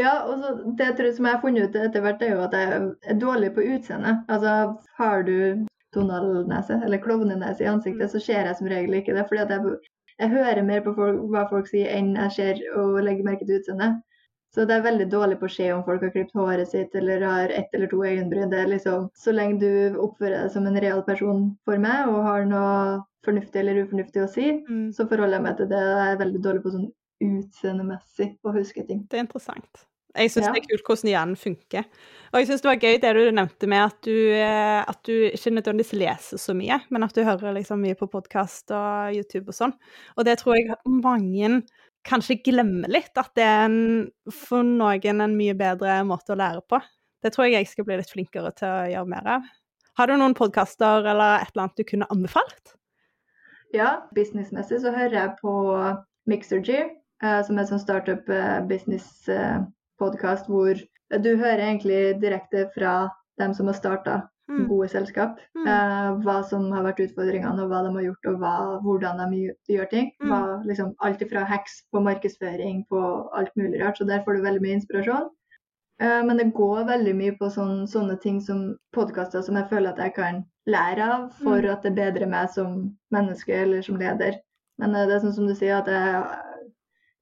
Ja, 0.00 0.22
og 0.24 0.40
det 0.78 0.86
tror 0.96 1.04
jeg 1.04 1.16
som 1.18 1.26
jeg 1.28 1.36
har 1.36 1.42
funnet 1.42 1.66
ut 1.68 1.74
etter 1.76 2.00
hvert, 2.00 2.22
er 2.24 2.30
jo 2.32 2.44
at 2.46 2.54
jeg 2.56 2.76
er 3.12 3.18
dårlig 3.20 3.50
på 3.52 3.64
utseende. 3.74 4.14
Altså, 4.32 4.54
har 4.96 5.26
du 5.26 5.34
Donald-nese, 5.94 6.78
eller 6.84 6.98
klovnenese 7.02 7.64
i 7.64 7.70
ansiktet, 7.70 8.10
så 8.10 8.20
ser 8.20 8.46
jeg 8.46 8.56
som 8.56 8.66
regel 8.70 8.94
ikke 9.00 9.14
det. 9.16 9.26
fordi 9.28 9.44
jeg, 9.54 9.76
jeg 10.18 10.30
hører 10.30 10.62
mer 10.62 10.80
på 10.80 10.94
folk, 10.94 11.20
hva 11.32 11.48
folk 11.50 11.68
sier, 11.68 11.90
enn 11.96 12.14
jeg 12.16 12.32
ser 12.38 12.62
og 12.78 13.02
legger 13.04 13.24
merke 13.24 13.46
til 13.46 13.60
utseendet. 13.60 14.00
Så 14.52 14.66
det 14.68 14.74
er 14.76 14.82
veldig 14.84 15.06
dårlig 15.08 15.38
på 15.40 15.46
å 15.48 15.52
se 15.52 15.70
om 15.72 15.82
folk 15.84 16.02
har 16.04 16.10
klippet 16.12 16.34
håret 16.36 16.68
sitt 16.68 16.94
eller 16.94 17.22
har 17.24 17.48
ett 17.56 17.72
eller 17.72 17.88
to 17.88 18.02
øyenbryn. 18.04 18.50
Liksom, 18.68 19.08
Så 19.16 19.32
lenge 19.32 19.60
du 19.60 19.96
oppfører 19.98 20.42
deg 20.42 20.50
som 20.52 20.66
en 20.66 20.76
real 20.80 21.00
person 21.02 21.56
for 21.64 21.78
meg 21.80 22.08
og 22.08 22.18
har 22.26 22.44
noe 22.44 23.00
fornuftig 23.24 23.62
eller 23.62 23.80
ufornuftig 23.86 24.22
å 24.22 24.28
si, 24.28 24.50
Mm. 24.68 24.92
så 24.92 25.08
forholder 25.08 25.38
jeg 25.38 25.42
meg 25.42 25.56
til 25.56 25.68
det. 25.68 25.80
Jeg 25.80 26.12
er 26.12 26.20
veldig 26.24 26.42
dårlig 26.44 26.62
på 26.62 26.72
sånn 26.74 26.92
utseendemessig 27.22 28.28
å 28.44 28.52
huske 28.52 28.86
ting. 28.86 29.06
Det 29.08 29.16
er 29.18 29.24
interessant. 29.24 29.86
Jeg 30.12 30.30
syns 30.30 30.46
Ja. 30.46 30.52
det 30.52 30.62
er 30.62 30.68
kult 30.68 30.84
hvordan 30.86 31.10
hjernen 31.10 31.36
funker. 31.40 31.84
Og 32.32 32.40
jeg 32.40 32.48
syns 32.48 32.62
det 32.64 32.68
var 32.68 32.80
gøy 32.80 32.98
det 33.00 33.12
du 33.16 33.30
nevnte 33.32 33.68
med 33.68 33.84
at 33.84 34.00
du, 34.04 34.16
eh, 34.32 34.80
at 34.84 35.02
du 35.04 35.12
ikke 35.30 35.52
nødvendigvis 35.52 35.92
leser 35.96 36.40
så 36.40 36.54
mye, 36.56 36.80
men 36.90 37.02
at 37.02 37.14
du 37.14 37.24
hører 37.24 37.54
liksom 37.56 37.80
mye 37.80 37.96
på 37.96 38.08
podkast 38.12 38.70
og 38.72 39.16
YouTube 39.16 39.48
og 39.48 39.56
sånn. 39.56 39.72
Og 40.16 40.24
det 40.24 40.38
tror 40.40 40.56
jeg 40.56 40.76
mange 40.84 41.62
kanskje 42.04 42.42
glemmer 42.44 42.90
litt, 42.90 43.12
at 43.16 43.30
det 43.38 43.44
er 43.46 43.64
en, 43.68 44.10
for 44.30 44.62
noen 44.66 45.20
en 45.20 45.36
mye 45.36 45.54
bedre 45.54 46.02
måte 46.04 46.34
å 46.34 46.38
lære 46.40 46.64
på. 46.68 46.80
Det 47.22 47.32
tror 47.32 47.46
jeg 47.46 47.60
jeg 47.60 47.68
skal 47.70 47.84
bli 47.86 47.96
litt 48.00 48.10
flinkere 48.10 48.52
til 48.58 48.68
å 48.68 48.88
gjøre 48.90 49.08
mer 49.08 49.28
av. 49.38 49.50
Har 50.00 50.08
du 50.08 50.16
noen 50.16 50.34
podkaster 50.34 51.04
eller 51.04 51.42
et 51.42 51.52
eller 51.52 51.66
annet 51.66 51.76
du 51.78 51.84
kunne 51.84 52.08
anbefalt? 52.10 52.74
Ja, 53.72 54.02
businessmessig 54.16 54.80
så 54.82 54.92
hører 54.92 55.14
jeg 55.16 55.36
på 55.40 55.52
Mixergy, 56.28 56.80
eh, 57.22 57.40
som 57.44 57.56
er 57.56 57.64
en 57.64 57.70
sånn 57.70 57.84
startup 57.84 58.28
eh, 58.28 58.60
business 58.68 59.28
podkast 59.98 60.46
hvor 60.48 60.74
du 61.22 61.36
hører 61.36 61.58
egentlig 61.58 62.20
direkte 62.20 62.70
fra 62.74 63.10
dem 63.38 63.54
som 63.54 63.66
har 63.66 63.74
starta 63.74 64.22
Mm. 64.50 64.66
gode 64.68 64.88
selskap. 64.90 65.38
Mm. 65.56 65.66
Eh, 65.66 66.22
hva 66.24 66.42
som 66.44 66.70
har 66.72 66.82
vært 66.82 66.98
utfordringene, 67.00 67.62
og 67.62 67.70
hva 67.70 67.82
de 67.86 67.92
har 67.94 68.02
gjort, 68.02 68.26
og 68.26 68.40
hva, 68.40 68.80
hvordan 68.82 69.30
de 69.30 69.54
gjør- 69.70 69.88
ting. 69.88 70.10
Mm. 70.20 70.28
Hva, 70.28 70.64
liksom, 70.66 70.94
alt 71.00 71.20
ifra 71.22 71.44
hacks 71.46 71.84
på 71.94 72.02
markedsføring 72.02 72.84
på 72.90 73.30
alt 73.32 73.50
mulig 73.56 73.80
rart. 73.80 73.96
Så 73.98 74.04
der 74.06 74.22
får 74.24 74.36
du 74.36 74.42
veldig 74.42 74.60
mye 74.60 74.80
inspirasjon. 74.80 75.30
Eh, 76.00 76.22
men 76.24 76.36
det 76.36 76.52
går 76.54 76.84
veldig 76.84 77.14
mye 77.14 77.38
på 77.38 77.48
sånn, 77.50 77.86
sånne 77.86 78.20
ting 78.20 78.40
som 78.40 78.76
podkaster 78.92 79.42
som 79.42 79.54
jeg 79.54 79.68
føler 79.70 79.90
at 79.90 79.98
jeg 79.98 80.14
kan 80.16 80.44
lære 80.66 81.00
av 81.00 81.32
for 81.34 81.60
Mm. 81.62 81.72
at 81.72 81.82
det 81.82 81.94
bedrer 81.94 82.28
meg 82.28 82.50
som 82.50 82.96
menneske 83.12 83.48
eller 83.54 83.80
som 83.80 83.96
leder. 83.96 84.34
Men 84.78 84.94
eh, 84.96 85.06
det 85.06 85.14
er 85.14 85.20
sånn 85.26 85.34
som 85.34 85.46
du 85.46 85.54
sier, 85.54 85.78
at 85.78 85.86
jeg, 85.86 86.24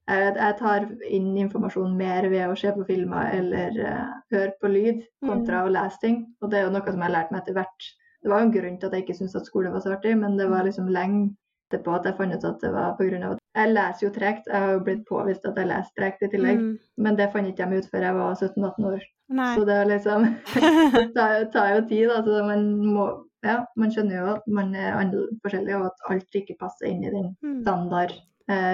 jeg, 0.09 0.55
tar 0.59 0.87
inn 1.07 1.37
informasjon 1.37 1.93
mer 1.97 2.27
ved 2.29 2.49
å 2.49 2.55
se 2.57 2.71
på 2.75 2.85
filmer 2.87 3.31
eller 3.37 3.77
uh, 3.85 4.07
høre 4.33 4.53
på 4.61 4.67
lyd, 4.71 5.03
kontra 5.25 5.63
å 5.65 5.69
lese 5.71 5.99
ting. 6.01 6.17
Og 6.41 6.49
det 6.51 6.59
er 6.59 6.65
jo 6.67 6.73
noe 6.73 6.85
som 6.87 6.97
jeg 6.99 7.07
har 7.09 7.15
lært 7.19 7.31
meg 7.31 7.41
etter 7.43 7.53
hvert. 7.59 7.87
Det 8.21 8.29
var 8.29 8.39
jo 8.41 8.45
en 8.49 8.51
grunn 8.55 8.79
til 8.79 8.87
at 8.89 8.93
jeg 8.97 9.05
ikke 9.05 9.15
syntes 9.17 9.35
at 9.39 9.45
skole 9.47 9.71
var 9.73 9.81
så 9.81 9.93
artig, 9.95 10.17
men 10.17 10.35
det 10.37 10.49
var 10.49 10.63
liksom 10.67 10.89
lenge 10.93 11.31
etterpå 11.71 11.93
at 11.95 12.05
jeg 12.09 12.17
fant 12.17 12.35
ut 12.35 12.43
at 12.49 12.59
det 12.61 12.71
var 12.73 12.97
pga. 12.99 13.31
at 13.31 13.39
jeg 13.55 13.71
leser 13.73 14.05
jo 14.07 14.11
tregt. 14.13 14.47
Jeg 14.51 14.59
har 14.61 14.73
jo 14.75 14.83
blitt 14.83 15.05
påvist 15.07 15.45
at 15.47 15.55
jeg 15.57 15.67
leser 15.71 15.93
tregt 15.97 16.21
i 16.23 16.29
tillegg, 16.33 16.59
Mm. 16.59 16.77
men 16.97 17.15
det 17.15 17.31
fant 17.33 17.47
ikke 17.47 17.69
jeg 17.69 17.77
ut 17.85 17.89
før 17.91 18.01
jeg 18.07 18.15
var 18.15 18.35
17-18 18.35 18.85
år. 18.91 19.01
Nei. 19.31 19.55
Så 19.55 19.65
det 19.65 19.75
er 19.79 19.85
liksom 19.85 20.25
det 20.53 21.05
tar, 21.15 21.45
tar 21.53 21.75
jo 21.77 21.81
tid. 21.87 22.09
Altså 22.11 22.43
man 22.45 22.65
må 22.83 23.07
ja, 23.43 23.65
man 23.75 23.89
skjønner 23.89 24.19
jo 24.19 24.25
at 24.35 24.43
man 24.47 24.75
er 24.75 24.99
forskjellig, 25.41 25.73
og 25.79 25.85
at 25.87 26.03
alt 26.13 26.35
ikke 26.37 26.57
passer 26.59 26.91
inn 26.91 27.03
i 27.07 27.09
den 27.09 27.31
Mm. 27.41 27.61
standard 27.63 28.11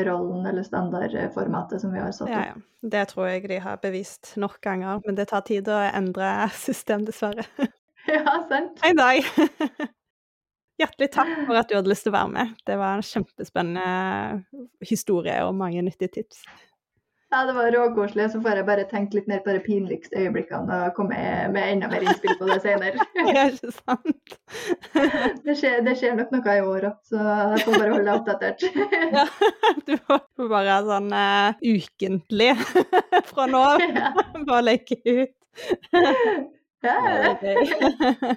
rollen 0.07 0.45
eller 0.45 0.63
standardformatet 0.63 1.81
som 1.81 1.93
vi 1.93 1.99
har 1.99 2.11
satt 2.11 2.29
opp. 2.29 2.33
Ja, 2.33 2.45
ja. 2.53 2.87
Det 2.87 3.03
tror 3.11 3.27
jeg 3.27 3.47
de 3.49 3.59
har 3.63 3.79
bevist 3.81 4.33
nok 4.39 4.59
ganger, 4.63 5.01
men 5.05 5.17
det 5.17 5.27
tar 5.31 5.43
tid 5.47 5.69
å 5.71 5.79
endre 5.87 6.31
system, 6.67 7.05
dessverre. 7.07 7.47
Ja, 8.07 8.37
sant. 8.47 8.77
En 8.87 8.95
Dag. 8.95 9.25
Hjertelig 10.79 11.09
takk 11.11 11.31
for 11.47 11.57
at 11.59 11.67
du 11.67 11.73
hadde 11.75 11.91
lyst 11.91 12.05
til 12.05 12.13
å 12.13 12.15
være 12.15 12.29
med. 12.31 12.53
Det 12.63 12.77
var 12.79 12.95
en 12.95 13.03
kjempespennende 13.03 14.45
historie 14.87 15.35
og 15.43 15.57
mange 15.59 15.81
nyttige 15.83 16.13
tips. 16.21 16.45
Ja, 17.29 17.45
det 17.45 17.53
var 17.53 17.71
råkoselig. 17.71 18.31
Så 18.31 18.39
får 18.41 18.61
jeg 18.61 18.65
bare 18.69 18.83
tenke 18.87 19.17
litt 19.17 19.27
mer 19.27 19.41
på 19.43 19.51
de 19.51 19.59
pinligste 19.63 20.15
øyeblikkene 20.21 20.77
og 20.85 20.93
komme 20.95 21.17
med 21.51 21.71
enda 21.73 21.89
mer 21.91 22.05
innspill 22.05 22.37
på 22.39 22.47
det 22.47 22.61
senere. 22.63 23.03
Ja, 23.27 23.49
ikke 23.51 23.71
sant? 23.75 24.37
Det 25.47 25.55
skjer, 25.59 25.81
det 25.83 25.97
skjer 25.99 26.15
nok 26.15 26.31
noe 26.31 26.55
i 26.55 26.63
år 26.63 26.87
òg, 26.89 26.97
så 27.07 27.19
jeg 27.19 27.65
får 27.65 27.75
bare 27.75 27.91
holde 27.91 28.07
deg 28.07 28.15
oppdatert. 28.15 28.59
Ja, 29.17 29.25
du 29.87 29.93
får 30.07 30.49
bare 30.51 30.79
sånn 30.87 31.11
uh, 31.11 31.59
ukentlig 31.63 32.51
fra 33.27 33.47
nå 33.51 33.63
av. 33.73 33.83
Ja. 33.83 34.11
Bare 34.47 34.63
leke 34.69 34.99
ut. 35.03 35.35
Ja, 36.85 36.95
ja. 37.11 38.35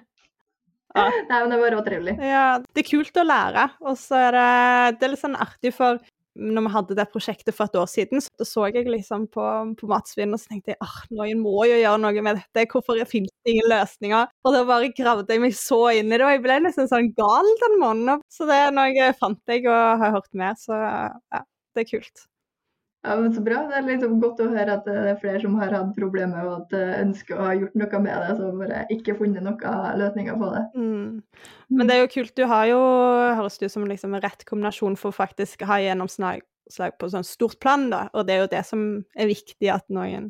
Nei, 0.91 1.37
men 1.37 1.53
det 1.53 1.59
var 1.61 1.75
råtrivelig. 1.77 2.17
Ja, 2.25 2.47
det 2.59 2.83
er 2.83 2.89
kult 2.89 3.21
å 3.21 3.27
lære, 3.27 3.69
og 3.87 3.99
så 4.01 4.19
er 4.19 4.35
det, 4.35 4.47
det 4.99 5.07
er 5.07 5.13
litt 5.13 5.23
sånn 5.23 5.39
artig 5.39 5.75
for 5.77 6.01
når 6.41 6.67
vi 6.67 6.73
hadde 6.75 6.97
det 6.99 7.07
prosjektet 7.13 7.57
for 7.57 7.69
et 7.69 7.79
år 7.81 7.89
siden, 7.91 8.23
så 8.25 8.47
så 8.49 8.67
jeg 8.71 8.89
liksom 8.89 9.27
på, 9.35 9.45
på 9.79 9.91
matsvinn 9.91 10.35
og 10.35 10.41
så 10.41 10.53
tenkte 10.55 10.75
jeg, 10.75 10.81
ah, 10.85 10.97
noen 11.15 11.43
må 11.43 11.67
jo 11.69 11.79
gjøre 11.79 12.01
noe 12.03 12.25
med 12.27 12.41
dette, 12.41 12.67
hvorfor 12.73 13.01
finnes 13.09 13.33
det 13.45 13.55
ingen 13.55 13.71
løsninger? 13.73 14.33
Og 14.45 14.57
da 14.57 14.65
bare 14.69 14.91
gravde 14.97 15.37
jeg 15.37 15.45
meg 15.45 15.57
så 15.59 15.83
inn 15.99 16.11
i 16.11 16.17
det, 16.17 16.25
og 16.27 16.35
jeg 16.35 16.45
ble 16.47 16.59
nesten 16.65 16.91
sånn 16.91 17.13
gal 17.19 17.55
den 17.65 17.79
måneden. 17.83 18.25
Så 18.33 18.49
det 18.49 18.59
er 18.65 18.75
noe 18.75 18.91
jeg 18.95 19.19
fant 19.21 19.41
jeg 19.53 19.69
og 19.69 20.03
har 20.03 20.17
hørt 20.19 20.33
mer, 20.37 20.59
så 20.59 20.77
ja, 20.81 21.45
det 21.77 21.85
er 21.85 21.91
kult. 21.93 22.27
Ja, 23.01 23.15
men 23.17 23.33
Så 23.33 23.41
bra. 23.41 23.63
Det 23.69 23.79
er 23.79 23.87
liksom 23.87 24.19
godt 24.21 24.43
å 24.45 24.51
høre 24.53 24.75
at 24.77 24.85
det 24.85 24.95
er 25.13 25.21
flere 25.23 25.41
som 25.41 25.55
har 25.57 25.73
hatt 25.73 25.95
problemer 25.97 26.45
og 26.45 26.57
at 26.59 26.75
eh, 26.77 26.99
ønsker 27.01 27.39
å 27.39 27.47
ha 27.47 27.55
gjort 27.57 27.79
noe 27.81 28.01
med 28.05 28.27
det, 28.27 28.35
så 28.37 28.51
bare 28.59 28.83
ikke 28.93 29.17
funnet 29.17 29.47
noen 29.47 30.01
løsninger 30.03 30.37
på 30.43 30.51
det. 30.53 30.65
Mm. 30.77 31.47
Men 31.73 31.89
det 31.89 31.97
er 31.97 32.03
jo 32.03 32.13
kult. 32.19 32.35
Du 32.37 32.45
har 32.51 32.67
jo, 32.69 32.81
høres 33.41 33.57
det 33.57 33.71
ut 33.71 33.77
som 33.79 33.89
liksom 33.89 34.19
en 34.19 34.25
rett 34.25 34.45
kombinasjon 34.49 34.99
for 35.01 35.15
å 35.15 35.17
faktisk 35.17 35.65
ha 35.71 35.81
gjennomslag 35.81 36.45
på 37.01 37.09
sånn 37.11 37.27
stort 37.27 37.59
plan, 37.63 37.89
da. 37.91 38.05
Og 38.13 38.29
det 38.29 38.37
er 38.37 38.45
jo 38.45 38.53
det 38.53 38.63
som 38.69 38.85
er 39.17 39.33
viktig, 39.33 39.73
at 39.73 39.89
noen 39.89 40.29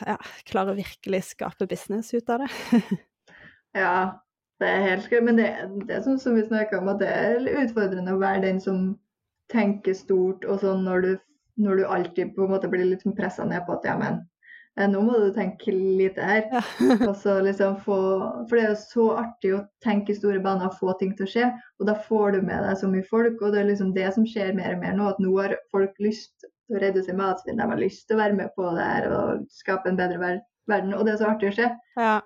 ja, 0.00 0.16
klarer 0.48 0.72
å 0.72 0.80
virkelig 0.80 1.22
skape 1.30 1.68
business 1.68 2.14
ut 2.16 2.32
av 2.32 2.46
det. 2.46 2.52
Ja, 3.76 4.22
det 4.56 4.68
er 4.72 4.84
helt 4.86 5.02
skrevet. 5.04 5.26
Men 5.28 5.36
det, 5.36 5.48
det 5.84 5.98
er 5.98 6.04
sånn 6.06 6.20
som 6.20 6.36
vi 6.36 6.46
snakka 6.46 6.78
om, 6.80 6.88
at 6.88 7.02
det 7.02 7.10
er 7.12 7.48
utfordrende 7.60 8.14
å 8.14 8.20
være 8.22 8.46
den 8.46 8.60
som 8.62 8.94
tenker 9.52 9.92
stort, 9.92 10.46
og 10.48 10.62
sånn 10.62 10.86
når 10.86 11.04
du, 11.04 11.10
når 11.56 11.76
du 11.76 11.84
alltid 11.86 12.34
på 12.36 12.44
en 12.44 12.54
måte 12.54 12.70
blir 12.72 12.84
litt 12.84 13.04
pressa 13.16 13.44
ned 13.44 13.64
på 13.66 13.76
at 13.76 13.86
ja, 13.88 13.94
men 14.00 14.18
eh, 14.78 14.88
nå 14.90 15.02
må 15.06 15.18
du 15.20 15.28
tenke 15.34 15.72
lite 15.72 16.24
her. 16.24 16.42
Ja. 16.52 16.62
Og 17.08 17.14
så 17.20 17.38
liksom 17.44 17.78
få, 17.84 17.98
for 18.48 18.56
det 18.56 18.64
er 18.64 18.74
jo 18.74 18.80
så 18.82 19.06
artig 19.22 19.54
å 19.56 19.62
tenke 19.84 20.12
i 20.12 20.18
store 20.18 20.42
baner 20.44 20.68
og 20.70 20.76
få 20.80 20.96
ting 21.00 21.14
til 21.16 21.28
å 21.28 21.32
skje. 21.32 21.48
Og 21.80 21.88
da 21.90 21.96
får 22.08 22.36
du 22.36 22.42
med 22.48 22.66
deg 22.68 22.80
så 22.80 22.90
mye 22.92 23.06
folk, 23.08 23.40
og 23.40 23.54
det 23.54 23.62
er 23.62 23.70
liksom 23.70 23.94
det 23.96 24.10
som 24.16 24.28
skjer 24.28 24.54
mer 24.58 24.76
og 24.76 24.84
mer 24.84 24.96
nå. 24.98 25.10
At 25.14 25.22
nå 25.22 25.32
har 25.40 25.56
folk 25.74 25.96
lyst 26.02 26.34
til 26.44 26.78
å 26.78 26.82
redusere 26.82 27.18
matsvinn, 27.18 27.60
de 27.60 27.68
har 27.70 27.80
lyst 27.80 28.08
til 28.08 28.18
å 28.18 28.24
være 28.24 28.40
med 28.40 28.52
på 28.56 28.72
det 28.76 28.88
her 28.88 29.12
og 29.14 29.46
skape 29.54 29.92
en 29.92 30.00
bedre 30.00 30.20
ver 30.22 30.42
verden. 30.66 30.96
Og 30.96 31.06
det 31.06 31.14
er 31.14 31.22
så 31.22 31.30
artig 31.30 31.52
å 31.52 31.60
se. 31.60 31.70
ja. 32.00 32.16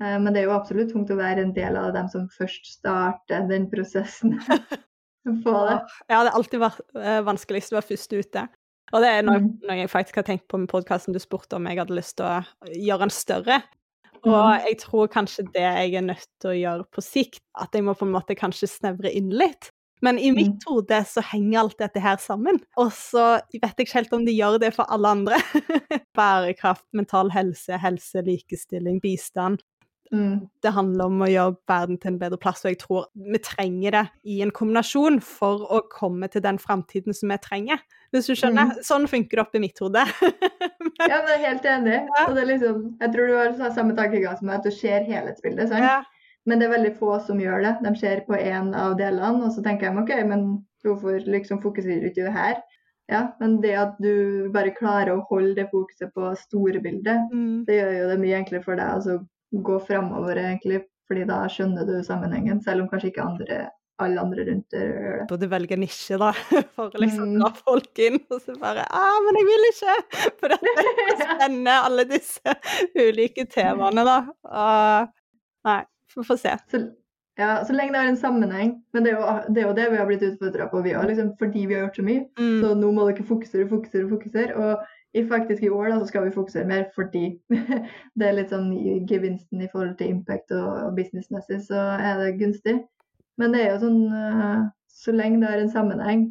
Eh, 0.00 0.16
Men 0.20 0.32
det 0.32 0.42
er 0.42 0.46
jo 0.48 0.56
absolutt 0.56 0.92
tungt 0.94 1.10
å 1.12 1.18
være 1.18 1.42
en 1.44 1.56
del 1.56 1.74
av 1.76 1.90
dem 1.96 2.06
som 2.08 2.28
først 2.32 2.68
starter 2.78 3.48
den 3.50 3.66
prosessen. 3.72 4.38
på 5.44 5.52
det. 5.66 5.76
Ja, 6.08 6.22
det 6.22 6.30
har 6.30 6.36
alltid 6.38 6.62
vært 6.62 6.80
eh, 6.96 7.20
vanskeligst 7.26 7.72
å 7.72 7.78
være 7.78 7.88
først 7.92 8.14
ute. 8.16 8.46
Og 8.92 9.00
det 9.04 9.08
er 9.08 9.22
noe, 9.22 9.38
Mm. 9.40 9.50
noe 9.68 9.76
jeg 9.76 9.90
faktisk 9.90 10.16
har 10.16 10.24
tenkt 10.24 10.48
på 10.48 10.58
med 10.58 10.68
podkasten 10.68 11.12
du 11.14 11.18
spurte 11.22 11.56
om 11.56 11.66
jeg 11.66 11.78
hadde 11.78 11.94
lyst 11.94 12.16
til 12.16 12.26
å 12.26 12.44
gjøre 12.74 12.98
den 13.06 13.10
større. 13.10 13.62
Og 14.26 14.66
jeg 14.66 14.78
tror 14.82 15.08
kanskje 15.08 15.44
det 15.54 15.62
jeg 15.62 15.94
er 15.94 16.02
nødt 16.02 16.26
til 16.42 16.50
å 16.50 16.58
gjøre 16.60 16.84
på 16.92 17.00
sikt, 17.02 17.40
at 17.58 17.70
jeg 17.72 17.82
må 17.86 17.94
på 17.96 18.04
en 18.04 18.12
måte 18.12 18.36
kanskje 18.36 18.68
snevre 18.68 19.12
inn 19.14 19.30
litt. 19.30 19.70
Men 20.02 20.18
i 20.18 20.30
mitt 20.30 20.58
Mm. 20.64 20.66
hode 20.66 21.04
så 21.04 21.22
henger 21.22 21.58
alt 21.60 21.76
dette 21.78 22.00
her 22.00 22.16
sammen. 22.16 22.58
Og 22.76 22.90
så 22.90 23.40
vet 23.52 23.76
jeg 23.76 23.86
ikke 23.86 23.92
helt 24.00 24.12
om 24.12 24.24
de 24.24 24.32
gjør 24.32 24.58
det 24.60 24.74
for 24.74 24.84
alle 24.90 25.06
andre. 25.08 25.36
Bærekraft, 26.16 26.84
mental 26.92 27.30
helse, 27.30 27.78
helse, 27.78 28.22
likestilling, 28.24 29.00
bistand. 29.00 29.60
Mm. 30.10 30.48
Det 30.62 30.72
handler 30.74 31.06
om 31.06 31.20
å 31.22 31.28
gjøre 31.30 31.54
verden 31.70 31.98
til 32.02 32.10
en 32.12 32.18
bedre 32.18 32.38
plass, 32.42 32.64
og 32.64 32.72
jeg 32.72 32.80
tror 32.82 33.04
vi 33.14 33.38
trenger 33.46 33.94
det 33.94 34.04
i 34.26 34.40
en 34.42 34.50
kombinasjon 34.50 35.20
for 35.22 35.62
å 35.70 35.80
komme 35.92 36.26
til 36.32 36.42
den 36.42 36.58
framtiden 36.58 37.14
som 37.14 37.30
vi 37.30 37.38
trenger. 37.44 37.78
Hvis 38.10 38.26
du 38.26 38.34
skjønner? 38.34 38.72
Sånn 38.82 39.06
funker 39.10 39.38
det 39.38 39.44
oppi 39.46 39.62
mitt 39.62 39.78
hode. 39.82 40.02
Ja, 41.00 41.16
men 41.22 41.30
jeg 41.32 41.38
er 41.38 41.44
helt 41.46 41.64
enig. 41.64 41.98
Og 42.26 42.34
det 42.36 42.42
er 42.42 42.48
liksom, 42.50 42.80
jeg 43.00 43.12
tror 43.14 43.30
du 43.30 43.34
har 43.38 43.70
samme 43.72 43.94
tankegang 43.96 44.34
som 44.36 44.50
meg, 44.50 44.58
at 44.60 44.66
du 44.68 44.74
ser 44.74 45.06
helhetsbildet. 45.06 45.70
sant? 45.70 45.84
ja. 45.86 46.00
Men 46.48 46.60
det 46.60 46.66
er 46.66 46.72
veldig 46.74 46.90
få 46.98 47.14
som 47.24 47.40
gjør 47.40 47.62
det. 47.64 47.70
De 47.84 47.90
ser 48.00 48.20
på 48.26 48.36
én 48.36 48.70
av 48.76 48.94
delene, 48.98 49.44
og 49.46 49.52
så 49.54 49.62
tenker 49.64 49.88
de 49.92 50.02
OK, 50.02 50.12
men 50.28 50.44
hvorfor 50.84 51.18
liksom 51.28 51.60
fokuserer 51.64 52.00
du 52.04 52.08
ikke 52.10 52.32
her? 52.34 52.60
Ja, 53.12 53.22
men 53.40 53.58
det 53.64 53.74
at 53.80 53.96
du 54.00 54.48
bare 54.54 54.72
klarer 54.76 55.14
å 55.16 55.24
holde 55.28 55.54
det 55.58 55.68
fokuset 55.72 56.12
på 56.16 56.30
store 56.40 56.80
bildet, 56.84 57.28
Mm. 57.32 57.64
det 57.68 57.76
gjør 57.80 57.92
jo 57.98 58.08
det 58.12 58.18
mye 58.22 58.38
enklere 58.40 58.64
for 58.64 58.76
deg 58.80 58.86
altså, 58.88 59.18
gå 59.52 59.80
framover, 59.86 60.36
egentlig. 60.36 60.84
Fordi 61.10 61.24
da 61.26 61.40
skjønner 61.50 61.86
du 61.88 61.96
sammenhengen, 62.06 62.60
selv 62.62 62.84
om 62.84 62.88
kanskje 62.88 63.08
ikke 63.10 63.24
andre, 63.26 63.56
alle 64.00 64.20
andre 64.22 64.44
rundt 64.46 64.70
deg 64.70 64.84
gjør 64.86 65.16
det. 65.28 65.38
Du 65.42 65.46
velger 65.50 65.80
nisje, 65.82 66.18
da, 66.22 66.28
for 66.76 66.86
å 66.94 67.00
liksom 67.02 67.32
Mm. 67.32 67.40
dra 67.40 67.50
folk 67.58 67.98
inn. 68.06 68.20
Og 68.30 68.38
så 68.44 68.54
bare 68.60 68.84
'Å, 68.86 69.08
men 69.26 69.40
jeg 69.40 69.48
vil 69.50 69.66
ikke! 69.72 69.96
For 70.40 70.48
det 70.54 70.60
er 70.62 71.18
spennende, 71.24 71.74
alle 71.88 72.04
disse 72.08 72.54
ulike 72.96 73.44
temaene, 73.50 74.04
da. 74.06 74.18
Og, 74.46 75.10
nei, 75.66 75.80
vi 76.14 76.22
får 76.30 76.38
se. 76.38 76.54
Så, 76.70 76.80
ja, 77.40 77.50
så 77.64 77.72
lenge 77.74 77.92
det 77.92 78.00
er 78.04 78.08
en 78.14 78.16
sammenheng. 78.22 78.72
Men 78.94 79.04
det 79.04 79.12
er 79.12 79.18
jo 79.18 79.52
det, 79.52 79.62
er 79.62 79.66
jo 79.68 79.74
det 79.76 79.90
vi 79.90 79.96
har 80.00 80.06
blitt 80.08 80.22
utfordra 80.30 80.70
på, 80.70 80.82
vi 80.86 80.94
òg, 80.94 81.06
liksom, 81.10 81.34
fordi 81.42 81.66
vi 81.66 81.74
har 81.74 81.84
gjort 81.88 81.96
så 82.00 82.06
mye. 82.06 82.24
Mm. 82.38 82.56
Så 82.62 82.72
nå 82.78 82.90
må 82.94 83.06
dere 83.10 83.26
fokusere, 83.26 83.68
fokusere, 83.68 84.08
fokusere. 84.14 84.56
Og 84.56 84.86
i 85.12 85.24
faktisk 85.26 85.62
i 85.62 85.70
år 85.70 85.90
da, 85.90 85.98
så 85.98 86.06
skal 86.06 86.24
vi 86.26 86.34
fokusere 86.34 86.68
mer 86.70 86.84
fordi 86.94 87.24
det 88.18 88.26
er 88.26 88.36
litt 88.36 88.52
sånn 88.52 88.70
gevinsten 89.10 89.62
i 89.62 89.68
forhold 89.72 89.96
til 89.98 90.14
impact 90.14 90.52
og, 90.54 90.68
og 90.86 90.98
businessmessig, 90.98 91.62
så 91.66 91.80
er 91.98 92.20
det 92.20 92.36
gunstig. 92.38 92.76
Men 93.40 93.54
det 93.54 93.64
er 93.64 93.72
jo 93.74 93.80
sånn 93.86 94.02
eh, 94.12 94.68
Så 95.00 95.14
lenge 95.16 95.40
det 95.40 95.48
er 95.48 95.62
en 95.62 95.72
sammenheng, 95.72 96.26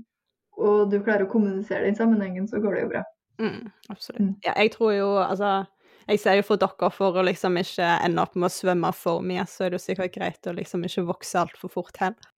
og 0.59 0.91
du 0.91 0.99
klarer 1.01 1.25
å 1.25 1.31
kommunisere 1.31 1.87
den 1.87 1.97
sammenhengen, 1.97 2.45
så 2.47 2.61
går 2.61 2.75
det 2.75 2.81
jo 2.83 2.91
bra. 2.91 3.03
Mm, 3.41 3.71
absolutt. 3.89 4.21
Mm. 4.21 4.33
Ja, 4.45 4.53
jeg 4.59 4.73
tror 4.75 4.91
jo, 4.93 5.07
altså 5.23 5.63
Jeg 6.09 6.19
ser 6.19 6.35
jo 6.39 6.43
for 6.43 6.59
dere 6.59 6.89
for 6.91 7.17
å 7.17 7.23
liksom 7.23 7.57
ikke 7.61 7.87
ende 8.05 8.23
opp 8.23 8.35
med 8.35 8.49
å 8.49 8.53
svømme 8.53 8.91
for 8.97 9.23
mye, 9.25 9.45
så 9.49 9.65
er 9.65 9.73
det 9.73 9.79
jo 9.79 9.85
sikkert 9.87 10.15
greit 10.15 10.49
å 10.49 10.55
liksom 10.57 10.85
ikke 10.87 11.05
vokse 11.07 11.39
altfor 11.39 11.71
fort 11.73 11.99
heller. 12.01 12.31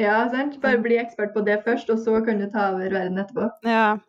Ja, 0.00 0.16
sant? 0.32 0.56
Bare 0.62 0.80
bli 0.82 0.96
ekspert 0.98 1.30
på 1.36 1.44
det 1.46 1.60
først, 1.66 1.90
og 1.92 2.00
så 2.02 2.18
kan 2.26 2.40
du 2.42 2.48
ta 2.50 2.72
over 2.72 2.90
verden 2.90 3.20
etterpå. 3.22 3.46
Ja. 3.68 4.00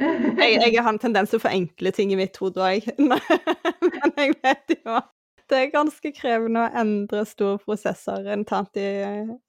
Jeg, 0.00 0.58
jeg 0.64 0.82
har 0.82 0.92
en 0.92 1.00
tendens 1.00 1.32
til 1.32 1.40
å 1.40 1.44
forenkle 1.44 1.92
ting 1.92 2.12
i 2.14 2.18
mitt 2.18 2.36
hode 2.40 2.62
òg, 2.64 2.86
men 3.10 4.14
jeg 4.16 4.36
vet 4.40 4.76
jo 4.78 4.98
at 5.00 5.10
det 5.50 5.58
er 5.58 5.72
ganske 5.72 6.12
krevende 6.14 6.62
å 6.62 6.74
endre 6.78 7.24
store 7.26 7.58
prosesser 7.64 8.28
internt 8.32 8.78
i 8.78 8.86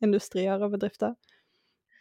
industrier 0.03 0.61
og 0.61 0.73
bedrifter. 0.73 1.13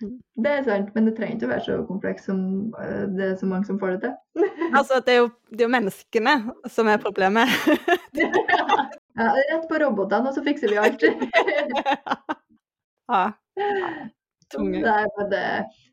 Det 0.00 0.48
er 0.48 0.62
sant, 0.64 0.88
men 0.94 1.08
det 1.08 1.12
trenger 1.18 1.36
ikke 1.36 1.46
å 1.46 1.50
være 1.50 1.64
så 1.66 1.74
komplekst 1.84 2.30
som 2.30 2.38
eh, 2.80 3.02
det 3.12 3.26
er 3.26 3.34
så 3.36 3.48
mange 3.48 3.68
som 3.68 3.76
får 3.80 3.98
det 3.98 4.08
til. 4.08 4.14
Altså, 4.78 5.02
det 5.04 5.12
er 5.12 5.18
jo, 5.20 5.26
det 5.52 5.60
er 5.60 5.66
jo 5.66 5.74
menneskene 5.74 6.36
som 6.72 6.88
er 6.88 7.02
problemet. 7.02 7.52
Ja, 8.16 9.26
rett 9.50 9.66
på 9.68 9.80
robotene, 9.82 10.30
og 10.30 10.36
så 10.36 10.44
fikser 10.46 10.72
vi 10.72 10.80
alt. 10.80 11.04
ja. 13.10 13.22
Tunge. 14.50 14.80
Nei, 14.82 15.04
men 15.18 15.28
det, 15.30 15.42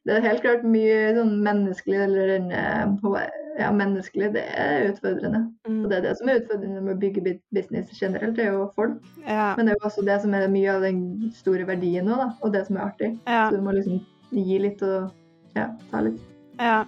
det 0.07 0.15
er 0.17 0.23
helt 0.25 0.41
klart 0.41 0.63
mye 0.65 0.95
sånn 1.17 1.35
menneskelig 1.45 1.99
eller 2.07 2.31
eh, 2.37 3.27
ja, 3.59 3.69
menneskelig, 3.73 4.31
det 4.33 4.43
er 4.57 4.87
utfordrende. 4.91 5.43
Og 5.67 5.71
Mm. 5.71 5.83
det 5.89 5.97
er 5.97 6.01
det 6.07 6.15
som 6.17 6.29
er 6.29 6.39
utfordrende 6.41 6.81
med 6.85 6.95
å 6.95 6.99
bygge 7.01 7.23
business 7.53 7.89
generelt, 8.01 8.35
det 8.37 8.45
er 8.47 8.53
jo 8.57 8.67
folk. 8.75 8.97
Ja. 9.27 9.53
Men 9.57 9.65
det 9.67 9.73
er 9.75 9.79
jo 9.81 9.87
også 9.89 10.05
det 10.07 10.19
som 10.23 10.33
er 10.37 10.47
mye 10.49 10.75
av 10.75 10.81
den 10.85 11.31
store 11.37 11.65
verdien 11.69 12.05
nå, 12.09 12.17
da, 12.17 12.29
og 12.41 12.53
det 12.53 12.65
som 12.67 12.77
er 12.77 12.85
artig. 12.89 13.11
Ja. 13.27 13.47
Så 13.49 13.57
du 13.57 13.65
må 13.65 13.73
liksom 13.77 14.01
gi 14.31 14.59
litt 14.61 14.81
og 14.85 15.11
ja, 15.57 15.69
ta 15.91 16.01
litt. 16.05 16.21
ja. 16.61 16.85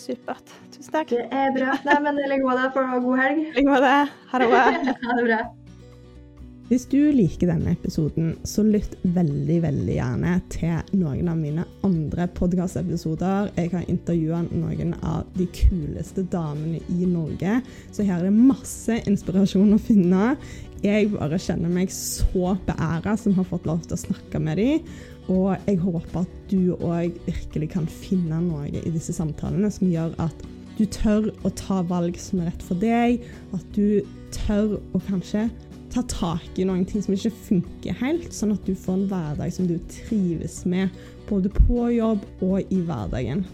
Supert. 0.00 0.46
Tusen 0.72 0.92
takk. 0.94 1.10
Det 1.12 1.26
er 1.34 1.50
bra. 1.52 1.74
Nei, 1.84 1.96
men 2.00 2.18
i 2.22 2.28
like 2.30 2.44
måte, 2.46 2.70
ha 2.72 2.98
god 3.02 3.18
helg. 3.20 3.40
I 3.50 3.56
like 3.58 3.68
måte. 3.68 3.90
Ha 4.30 4.38
det 4.40 4.46
bra. 4.48 4.62
Ha 5.04 5.16
det 5.18 5.24
bra. 5.26 5.40
Hvis 6.70 6.84
du 6.86 7.00
liker 7.10 7.48
denne 7.50 7.72
episoden, 7.74 8.36
så 8.46 8.62
lytt 8.62 8.92
veldig 9.02 9.56
veldig 9.64 9.94
gjerne 9.96 10.36
til 10.54 11.00
noen 11.00 11.26
av 11.32 11.38
mine 11.40 11.64
andre 11.82 12.28
podkastepisoder. 12.36 13.48
Jeg 13.56 13.72
har 13.72 13.88
intervjua 13.90 14.44
noen 14.52 14.92
av 15.02 15.24
de 15.34 15.48
kuleste 15.50 16.22
damene 16.30 16.78
i 16.94 17.08
Norge, 17.10 17.56
så 17.90 18.06
her 18.06 18.20
er 18.20 18.28
det 18.28 18.46
masse 18.52 19.00
inspirasjon 19.10 19.74
å 19.74 19.80
finne. 19.82 20.28
Jeg 20.84 21.08
bare 21.10 21.40
kjenner 21.42 21.72
meg 21.74 21.90
så 21.90 22.52
beæra 22.68 23.16
som 23.18 23.34
har 23.40 23.48
fått 23.50 23.66
lov 23.66 23.82
til 23.88 23.96
å 23.96 24.04
snakke 24.04 24.38
med 24.44 24.62
dem. 24.62 24.86
Og 25.26 25.56
jeg 25.66 25.80
håper 25.82 26.20
at 26.22 26.36
du 26.52 26.76
òg 26.76 27.18
virkelig 27.26 27.72
kan 27.74 27.90
finne 27.90 28.38
noe 28.44 28.70
i 28.70 28.92
disse 28.94 29.16
samtalene 29.16 29.72
som 29.74 29.90
gjør 29.90 30.14
at 30.22 30.46
du 30.78 30.86
tør 30.86 31.32
å 31.42 31.50
ta 31.58 31.80
valg 31.90 32.14
som 32.22 32.44
er 32.44 32.52
rett 32.52 32.62
for 32.62 32.78
deg, 32.78 33.26
at 33.58 33.74
du 33.74 34.06
tør 34.30 34.78
å 34.94 35.02
kanskje 35.10 35.48
ta 35.90 36.02
tak 36.06 36.58
i 36.58 36.66
noen 36.66 36.84
ting 36.86 37.02
som 37.02 37.14
ikke 37.16 37.32
funker 37.48 37.96
helt, 38.00 38.30
sånn 38.34 38.54
at 38.54 38.66
du 38.66 38.74
får 38.78 38.96
en 38.96 39.08
hverdag 39.10 39.54
som 39.54 39.68
du 39.68 39.76
trives 39.90 40.62
med, 40.68 40.92
både 41.28 41.50
på 41.54 41.88
jobb 41.94 42.24
og 42.46 42.60
i 42.70 42.82
hverdagen. 42.86 43.44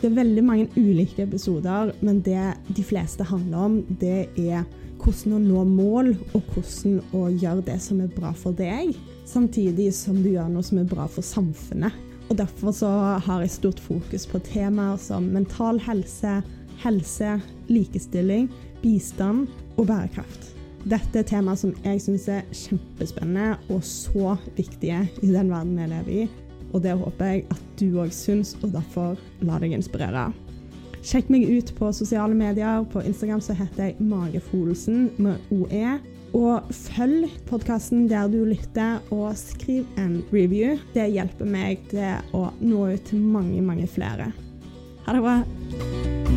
Det 0.00 0.10
er 0.10 0.16
veldig 0.18 0.44
mange 0.44 0.66
ulike 0.76 1.24
episoder, 1.24 1.94
men 2.04 2.20
det 2.26 2.54
de 2.76 2.84
fleste 2.84 3.24
handler 3.24 3.68
om, 3.68 3.76
det 4.00 4.26
er 4.40 4.64
hvordan 5.04 5.36
å 5.36 5.42
nå 5.42 5.62
mål, 5.68 6.10
og 6.36 6.54
hvordan 6.54 6.98
å 7.16 7.26
gjøre 7.30 7.64
det 7.66 7.78
som 7.82 8.00
er 8.02 8.12
bra 8.14 8.32
for 8.36 8.56
deg, 8.56 8.94
samtidig 9.28 9.90
som 9.96 10.18
du 10.22 10.32
gjør 10.34 10.50
noe 10.52 10.66
som 10.66 10.80
er 10.80 10.88
bra 10.90 11.06
for 11.10 11.24
samfunnet. 11.26 11.94
Og 12.30 12.38
Derfor 12.40 12.72
så 12.72 12.90
har 13.20 13.44
jeg 13.44 13.52
stort 13.52 13.82
fokus 13.84 14.24
på 14.26 14.40
temaer 14.46 14.96
som 15.00 15.28
mental 15.34 15.78
helse, 15.84 16.38
helse, 16.82 17.36
likestilling, 17.68 18.48
bistand 18.82 19.46
og 19.76 19.88
bærekraft. 19.92 20.53
Dette 20.84 21.22
er 21.22 21.28
temaer 21.28 21.56
som 21.56 21.72
jeg 21.84 22.00
syns 22.04 22.26
er 22.28 22.48
kjempespennende 22.52 23.54
og 23.72 23.84
så 23.88 24.34
viktige 24.56 25.06
i 25.22 25.30
den 25.32 25.52
verden 25.52 25.78
vi 25.78 25.86
lever 25.88 26.16
i. 26.24 26.24
Og 26.74 26.82
det 26.84 26.96
håper 26.98 27.30
jeg 27.30 27.44
at 27.54 27.62
du 27.80 28.00
òg 28.02 28.10
syns, 28.12 28.56
og 28.62 28.74
derfor 28.74 29.14
la 29.46 29.60
deg 29.62 29.76
inspirere. 29.76 30.26
Sjekk 31.04 31.30
meg 31.32 31.46
ut 31.46 31.70
på 31.78 31.92
sosiale 31.92 32.34
medier. 32.36 32.84
På 32.92 33.02
Instagram 33.04 33.40
så 33.44 33.56
heter 33.56 33.90
jeg 33.90 34.08
Magefolsen 34.08 35.10
med 35.22 35.52
OE. 35.54 35.96
Og 36.34 36.72
følg 36.74 37.30
podkasten 37.46 38.08
der 38.10 38.26
du 38.32 38.40
lytter, 38.48 38.98
og 39.14 39.36
skriv 39.38 39.86
en 40.00 40.18
review. 40.34 40.80
Det 40.96 41.06
hjelper 41.14 41.48
meg 41.48 41.84
til 41.92 42.34
å 42.34 42.48
nå 42.60 42.88
ut 42.96 43.10
til 43.10 43.22
mange, 43.22 43.62
mange 43.62 43.86
flere. 43.86 44.32
Ha 45.06 45.14
det 45.14 45.22
bra. 45.22 46.33